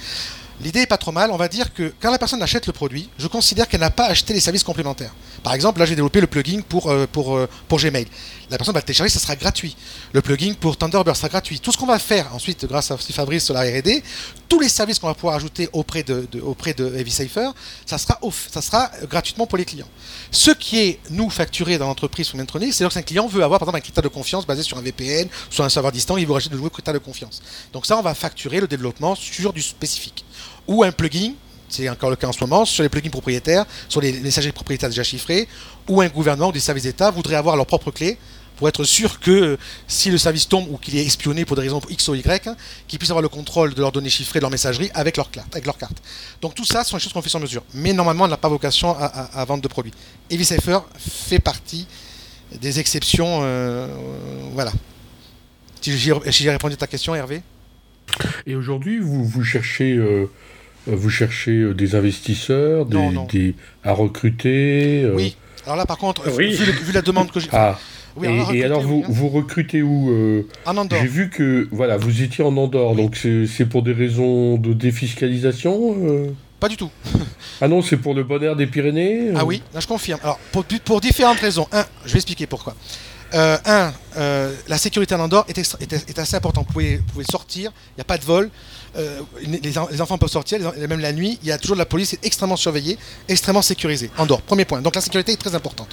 [0.62, 1.32] L'idée est pas trop mal.
[1.32, 4.06] On va dire que quand la personne achète le produit, je considère qu'elle n'a pas
[4.06, 5.14] acheté les services complémentaires.
[5.42, 8.08] Par exemple, là j'ai développé le plugin pour, euh, euh, Gmail.
[8.50, 9.76] La personne va le télécharger, ça sera gratuit.
[10.12, 11.60] Le plugin pour Thunderbird sera gratuit.
[11.60, 14.04] Tout ce qu'on va faire ensuite, grâce à Fabrice sur la R&D,
[14.48, 17.50] tous les services qu'on va pouvoir ajouter auprès de, auprès de HeavySafer,
[17.86, 19.90] ça sera, gratuitement pour les clients.
[20.32, 23.60] Ce qui est, nous, facturé dans l'entreprise sous Mentronic, c'est que un client veut avoir,
[23.60, 26.28] par exemple, un critère de confiance basé sur un VPN, sur un serveur distant, il
[26.28, 27.42] veut rajouter de nouveaux critères de confiance.
[27.74, 30.24] Donc ça, on va facturer le développement sur du spécifique
[30.68, 31.34] ou un plugin,
[31.70, 34.90] c'est encore le cas en ce moment, sur les plugins propriétaires, sur les messageries propriétaires
[34.90, 35.48] déjà chiffrés,
[35.88, 38.18] ou un gouvernement ou des services d'État voudraient avoir leur propre clé
[38.56, 39.58] pour être sûr que
[39.88, 42.56] si le service tombe ou qu'il est espionné pour des raisons X ou Y, hein,
[42.88, 45.56] qu'ils puissent avoir le contrôle de leurs données chiffrées, de leur messagerie avec leur, carte,
[45.56, 45.68] avec.
[46.42, 47.64] Donc tout ça, ce sont des choses qu'on fait sans mesure.
[47.74, 49.94] Mais normalement, on n'a pas vocation à, vendre de produits.
[50.30, 51.88] EasySafer fait partie
[52.62, 53.40] des exceptions.
[53.42, 53.88] Euh,
[54.54, 54.72] voilà.
[55.82, 57.42] Si j'ai répondu à ta question, Hervé?
[58.46, 60.30] Et aujourd'hui, vous, cherchez, euh,
[60.88, 65.36] vous cherchez euh, des investisseurs, des, à recruter euh Oui.
[65.66, 66.58] Alors là, par contre, vu,
[66.94, 67.48] la demande que j'ai.
[67.54, 67.78] Ah.
[68.22, 71.00] et, alors, vous, vous recrutez où En Andorre.
[71.02, 76.34] J'ai vu que voilà, vous étiez en Andorre, donc c'est pour des raisons de défiscalisation
[76.60, 76.92] Pas du tout.
[77.62, 80.20] ah non, c'est pour le bonheur des Pyrénées Ah oui, là, je confirme.
[80.22, 81.68] Alors, pour, pour différentes raisons.
[81.72, 82.76] Un, je vais expliquer pourquoi.
[83.34, 86.68] Euh, un, euh, la sécurité en Andorre est, est, assez importante.
[86.68, 88.50] Vous pouvez, sortir, il n'y a pas de vol.
[88.96, 91.40] Euh, les, enfants peuvent sortir, même la nuit.
[91.42, 94.12] Il y a toujours de la police, c'est extrêmement surveillé, extrêmement sécurisé.
[94.18, 94.82] Andorre, premier point.
[94.82, 95.90] Donc la sécurité est très importante.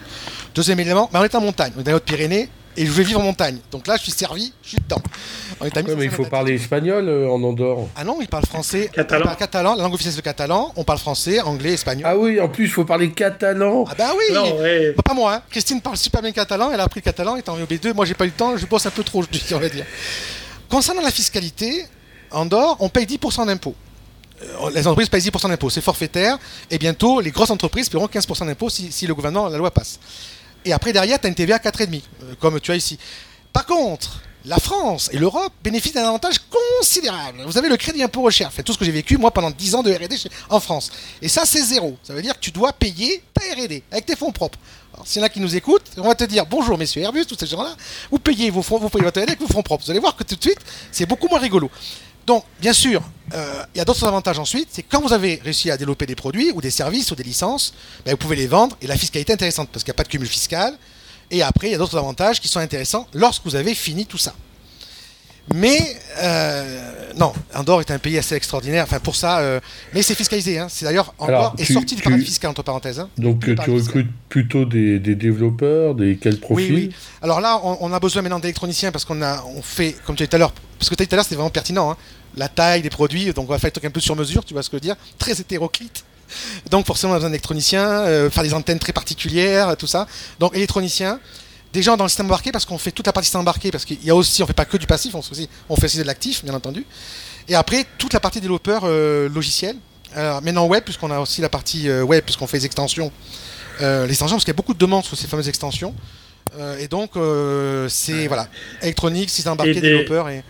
[0.54, 3.02] Deuxième élément, bah, on est en montagne, on est dans les Hautes-Pyrénées et je vais
[3.02, 3.58] vivre en montagne.
[3.72, 5.02] Donc là, je suis servi, je suis dedans.
[5.60, 7.88] mais il faut parler espagnol euh, en Andorre.
[7.96, 8.88] Ah non, il parle français.
[8.92, 9.34] Catalan.
[9.34, 9.74] catalan.
[9.74, 10.72] La langue officielle, c'est le catalan.
[10.76, 12.04] On parle français, anglais, espagnol.
[12.06, 13.84] Ah oui, en plus, il faut parler catalan.
[13.90, 14.34] Ah bah oui.
[14.96, 15.34] Bah, pas moi.
[15.34, 15.42] Hein.
[15.50, 16.70] Christine parle super bien catalan.
[16.72, 17.92] Elle a appris le catalan étant en B2.
[17.92, 18.56] Moi, j'ai pas eu le temps.
[18.56, 19.84] Je bosse un peu trop, on va dire.
[20.68, 21.86] Concernant la fiscalité,
[22.30, 23.74] Andorre, on paye 10% d'impôts
[24.42, 26.38] euh, les entreprises payent 10% d'impôts, c'est forfaitaire,
[26.70, 30.00] et bientôt les grosses entreprises paieront 15% d'impôts si, si, le gouvernement, la loi passe.
[30.64, 32.98] Et après, derrière, tu as une TVA 4,5, euh, comme tu as ici.
[33.52, 36.36] Par contre, la France et l'Europe bénéficient d'un avantage
[36.78, 37.42] considérable.
[37.44, 38.54] Vous avez le crédit impôt recherche.
[38.56, 40.14] C'est tout ce que j'ai vécu, moi, pendant 10 ans de RD
[40.48, 40.90] en France.
[41.20, 41.98] Et ça, c'est zéro.
[42.02, 44.58] Ça veut dire que tu dois payer ta RD avec tes fonds propres.
[44.94, 47.26] Alors, s'il y en a qui nous écoutent, on va te dire bonjour, messieurs Airbus,
[47.26, 47.76] tous ces gens-là.
[48.10, 49.84] Vous payez fonds, vous payez votre RD avec vos fonds propres.
[49.84, 50.58] Vous allez voir que tout de suite,
[50.90, 51.70] c'est beaucoup moins rigolo.
[52.26, 53.02] Donc, bien sûr,
[53.34, 56.14] euh, il y a d'autres avantages ensuite, c'est quand vous avez réussi à développer des
[56.14, 59.32] produits ou des services ou des licences, ben, vous pouvez les vendre et la fiscalité
[59.32, 60.74] est intéressante parce qu'il n'y a pas de cumul fiscal.
[61.30, 64.18] Et après, il y a d'autres avantages qui sont intéressants lorsque vous avez fini tout
[64.18, 64.34] ça.
[65.54, 68.84] Mais euh, non, Andorre est un pays assez extraordinaire.
[68.84, 69.58] Enfin, pour ça, euh,
[69.92, 70.58] mais c'est fiscalisé.
[70.58, 70.68] Hein.
[70.68, 73.00] C'est d'ailleurs Andorre est sorti du paradis fiscal entre parenthèses.
[73.00, 73.08] Hein.
[73.18, 76.94] Donc tu recrutes plutôt des, développeurs, des quels profils oui, oui.
[77.22, 80.26] Alors là, on, a besoin maintenant d'électroniciens parce qu'on a, on fait, comme tu as
[80.26, 81.92] dit tout à l'heure, parce que tout à l'heure, c'était vraiment pertinent.
[81.92, 81.96] Hein.
[82.36, 84.54] La taille des produits, donc on va faire un truc un peu sur mesure, tu
[84.54, 86.04] vois ce que je veux dire, très hétéroclite.
[86.70, 90.06] Donc forcément, on a besoin d'électroniciens, euh, faire des antennes très particulières, tout ça.
[90.40, 91.20] Donc électroniciens
[91.72, 93.84] des gens dans le système embarqué parce qu'on fait toute la partie système embarqué parce
[93.84, 95.86] qu'il y a aussi on fait pas que du passif on fait aussi, on fait
[95.86, 96.84] aussi de l'actif bien entendu
[97.48, 99.76] et après toute la partie développeur euh, logiciel
[100.14, 103.12] alors maintenant web puisqu'on a aussi la partie euh, web puisqu'on fait des extensions
[103.80, 105.94] euh, les extensions parce qu'il y a beaucoup de demandes sur ces fameuses extensions
[106.80, 107.12] et donc
[107.88, 108.48] c'est voilà
[108.82, 110.42] électronique système embarqué développeur et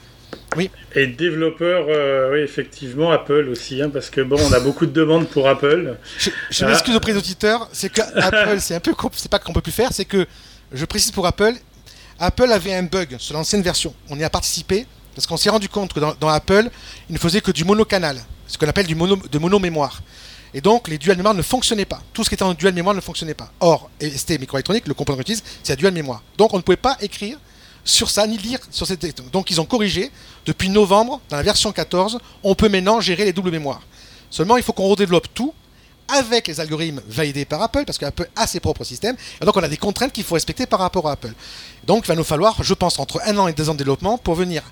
[0.57, 0.71] oui.
[0.95, 1.87] Et développeur,
[2.33, 5.97] oui, effectivement, Apple aussi, hein, parce que bon, on a beaucoup de demandes pour Apple.
[6.19, 9.53] Je, je m'excuse auprès des auditeurs, c'est que Apple, c'est un peu, c'est pas qu'on
[9.53, 10.27] peut plus faire, c'est que
[10.73, 11.55] je précise pour Apple,
[12.19, 13.95] Apple avait un bug sur l'ancienne version.
[14.11, 16.69] On y a participé parce qu'on s'est rendu compte que dans, Apple,
[17.09, 20.03] il ne faisait que du monocanal, ce qu'on appelle du mono, de mono-mémoire.
[20.53, 22.03] Et donc, les dual mémoire ne fonctionnaient pas.
[22.13, 23.53] Tout ce qui était en dual mémoire ne fonctionnait pas.
[23.61, 26.23] Or, ST microélectronique, le composant qu'on utilise, c'est la dual mémoire.
[26.37, 27.39] Donc, on ne pouvait pas écrire
[27.91, 29.31] sur ça ni lire sur cette.
[29.31, 30.11] Donc, ils ont corrigé.
[30.47, 33.83] Depuis novembre, dans la version 14, on peut maintenant gérer les doubles mémoires.
[34.31, 35.53] Seulement, il faut qu'on redéveloppe tout
[36.09, 39.63] avec les algorithmes validés par Apple, parce qu'Apple a ses propres systèmes, et donc on
[39.63, 41.33] a des contraintes qu'il faut respecter par rapport à Apple.
[41.87, 44.19] Donc il va nous falloir, je pense, entre un an et deux ans de développement
[44.19, 44.63] pour venir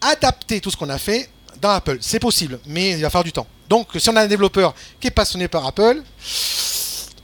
[0.00, 1.28] adapter tout ce qu'on a fait
[1.60, 1.98] dans Apple.
[2.00, 3.46] C'est possible, mais il va falloir du temps.
[3.68, 6.02] Donc si on a un développeur qui est passionné par Apple,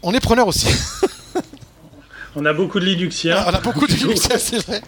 [0.03, 0.67] on est preneur aussi.
[2.37, 3.45] On a beaucoup de Linuxiens.
[3.47, 4.83] On a beaucoup de Linuxiens, c'est vrai.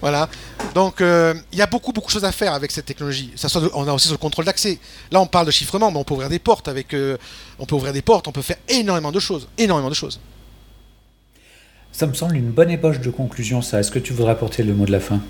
[0.00, 0.28] Voilà.
[0.74, 3.32] Donc, euh, il y a beaucoup, beaucoup de choses à faire avec cette technologie.
[3.36, 4.78] Ça soit on a aussi sur le contrôle d'accès.
[5.10, 6.92] Là, on parle de chiffrement, mais on peut ouvrir des portes avec.
[6.94, 7.16] Euh,
[7.58, 9.48] on peut ouvrir des portes, on peut faire énormément de choses.
[9.56, 10.20] Énormément de choses.
[11.92, 13.80] Ça me semble une bonne ébauche de conclusion, ça.
[13.80, 15.20] Est-ce que tu voudrais apporter le mot de la fin?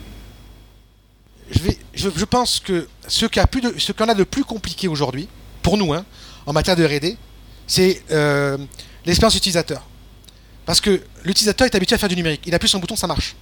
[1.51, 5.29] Je, vais, je, pense que ce qu'on a, de plus compliqué aujourd'hui,
[5.61, 6.05] pour nous, hein,
[6.47, 7.17] en matière de RD,
[7.67, 8.57] c'est euh,
[9.05, 9.83] l'expérience utilisateur.
[10.65, 12.43] Parce que l'utilisateur est habitué à faire du numérique.
[12.47, 13.35] Il appuie sur un bouton, ça marche.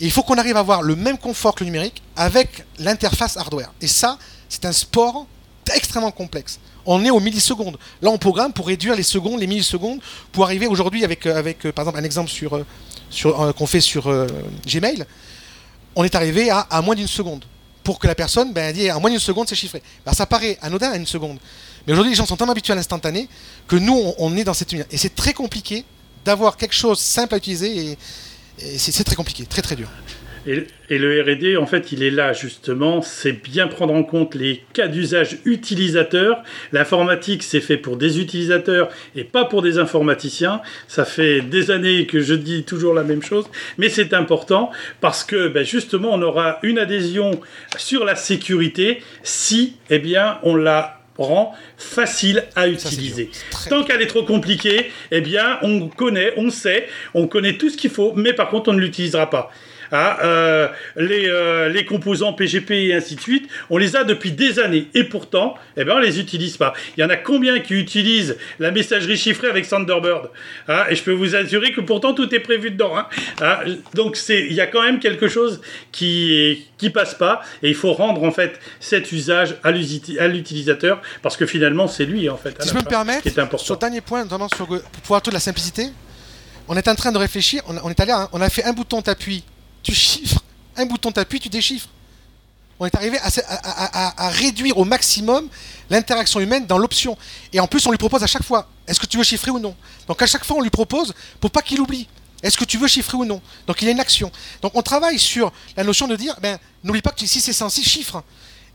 [0.00, 3.36] Et il faut qu'on arrive à avoir le même confort que le numérique avec l'interface
[3.36, 3.72] hardware.
[3.80, 4.18] Et ça,
[4.48, 5.26] c'est un sport
[5.74, 6.58] extrêmement complexe.
[6.86, 7.78] On est aux millisecondes.
[8.00, 10.00] Là, on programme pour réduire les secondes, les millisecondes,
[10.32, 12.64] pour arriver aujourd'hui avec, euh, avec euh, par exemple, un exemple sur, euh,
[13.10, 14.10] sur, qu'on fait sur
[14.66, 15.04] Gmail.
[15.94, 17.44] On est arrivé à, moins d'une seconde.
[17.82, 19.82] Pour que la personne ben, dise à moins d'une seconde, c'est chiffré.
[20.06, 21.38] Ben, ça paraît anodin à une seconde.
[21.86, 23.28] Mais aujourd'hui, les gens sont tellement habitués à l'instantané
[23.66, 24.88] que nous, on, on est dans cette unité.
[24.92, 25.84] Et c'est très compliqué
[26.24, 27.98] d'avoir quelque chose simple à utiliser et,
[28.76, 29.88] c'est très compliqué, très très dur.
[30.46, 30.66] Et,
[30.98, 34.88] le RD, en fait, il est là justement, c'est bien prendre en compte les cas
[34.88, 36.42] d'usage utilisateurs.
[36.72, 40.62] L'informatique, c'est fait pour des utilisateurs et pas pour des informaticiens.
[40.88, 43.44] Ça fait des années que je dis toujours la même chose,
[43.78, 47.40] mais c'est important parce que ben, justement, on aura une adhésion
[47.76, 53.30] sur la sécurité si, eh bien, on l'a rend facile à utiliser.
[53.68, 57.76] Tant qu'elle est trop compliquée, eh bien, on connaît, on sait, on connaît tout ce
[57.76, 59.50] qu'il faut, mais par contre, on ne l'utilisera pas.
[59.92, 64.30] Hein, euh, les, euh, les, composants PGP et ainsi de suite, on les a depuis
[64.30, 66.74] des années et pourtant, eh ben, on les utilise pas.
[66.96, 70.30] Il y en a combien qui utilisent la messagerie chiffrée avec Thunderbird
[70.68, 72.92] hein, Et je peux vous assurer que pourtant tout est prévu dedans.
[72.96, 73.58] Hein.
[73.94, 75.60] Donc il y a quand même quelque chose
[75.92, 81.36] qui qui passe pas et il faut rendre en fait cet usage à l'utilisateur parce
[81.36, 82.56] que finalement c'est lui en fait.
[82.62, 83.28] Si je peux me permettre,
[83.58, 85.88] sur le dernier point, notamment sur pour pouvoir toute la simplicité,
[86.68, 87.62] on est en train de réfléchir.
[87.66, 89.44] On, est allé, on a fait un bouton d'appui
[89.82, 90.42] tu chiffres.
[90.76, 91.88] Un bouton t'appuies, tu déchiffres.
[92.78, 95.48] On est arrivé à, réduire au maximum
[95.90, 97.16] l'interaction humaine dans l'option.
[97.52, 99.58] Et en plus, on lui propose à chaque fois, est-ce que tu veux chiffrer ou
[99.58, 99.76] non?
[100.08, 102.08] Donc à chaque fois, on lui propose pour pas qu'il oublie.
[102.42, 103.42] Est-ce que tu veux chiffrer ou non?
[103.66, 104.32] Donc il y a une action.
[104.62, 107.82] Donc on travaille sur la notion de dire, ben, n'oublie pas que si c'est censé,
[107.82, 108.22] chiffre.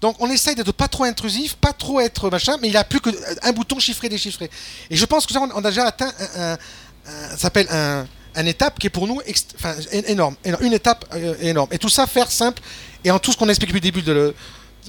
[0.01, 3.01] Donc on essaye d'être pas trop intrusif, pas trop être machin, mais il a plus
[3.01, 4.51] qu'un bouton chiffré, déchiffré.
[4.91, 6.57] Et je pense que ça, on a déjà atteint un,
[7.05, 9.21] ça s'appelle un, une étape qui est pour nous
[9.91, 11.69] énorme, Une étape euh, énorme.
[11.71, 12.61] Et tout ça, faire simple,
[13.03, 14.35] et en tout ce qu'on explique depuis le début de,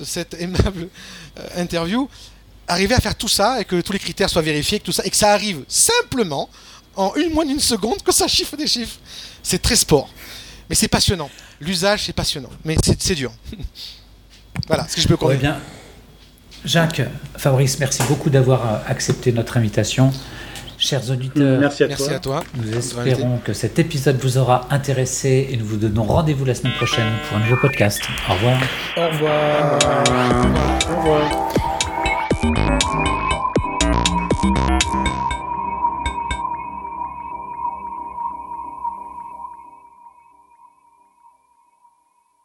[0.05, 0.88] cette aimable
[1.38, 2.09] euh, interview,
[2.68, 5.05] arriver à faire tout ça et que tous les critères soient vérifiés, que tout ça,
[5.05, 6.49] et que ça arrive simplement
[6.97, 8.99] en une moins d'une seconde, que ça chiffre des chiffres.
[9.42, 10.09] C'est très sport.
[10.68, 11.30] Mais c'est passionnant.
[11.61, 12.51] L'usage, c'est passionnant.
[12.64, 13.32] Mais c'est dur.
[14.66, 15.38] voilà ce que je peux conclure.
[15.38, 15.61] bien.
[16.64, 17.03] Jacques,
[17.36, 20.12] Fabrice, merci beaucoup d'avoir euh, accepté notre invitation.
[20.87, 22.45] Chers auditeurs, merci à, toi.
[22.57, 26.74] Nous espérons que cet épisode vous aura intéressé et nous vous donnons rendez-vous la semaine
[26.74, 28.01] prochaine pour un nouveau podcast.
[28.30, 28.61] Au revoir.
[28.97, 29.78] Au revoir.
[29.82, 31.26] Au revoir.
[32.45, 32.95] Au revoir.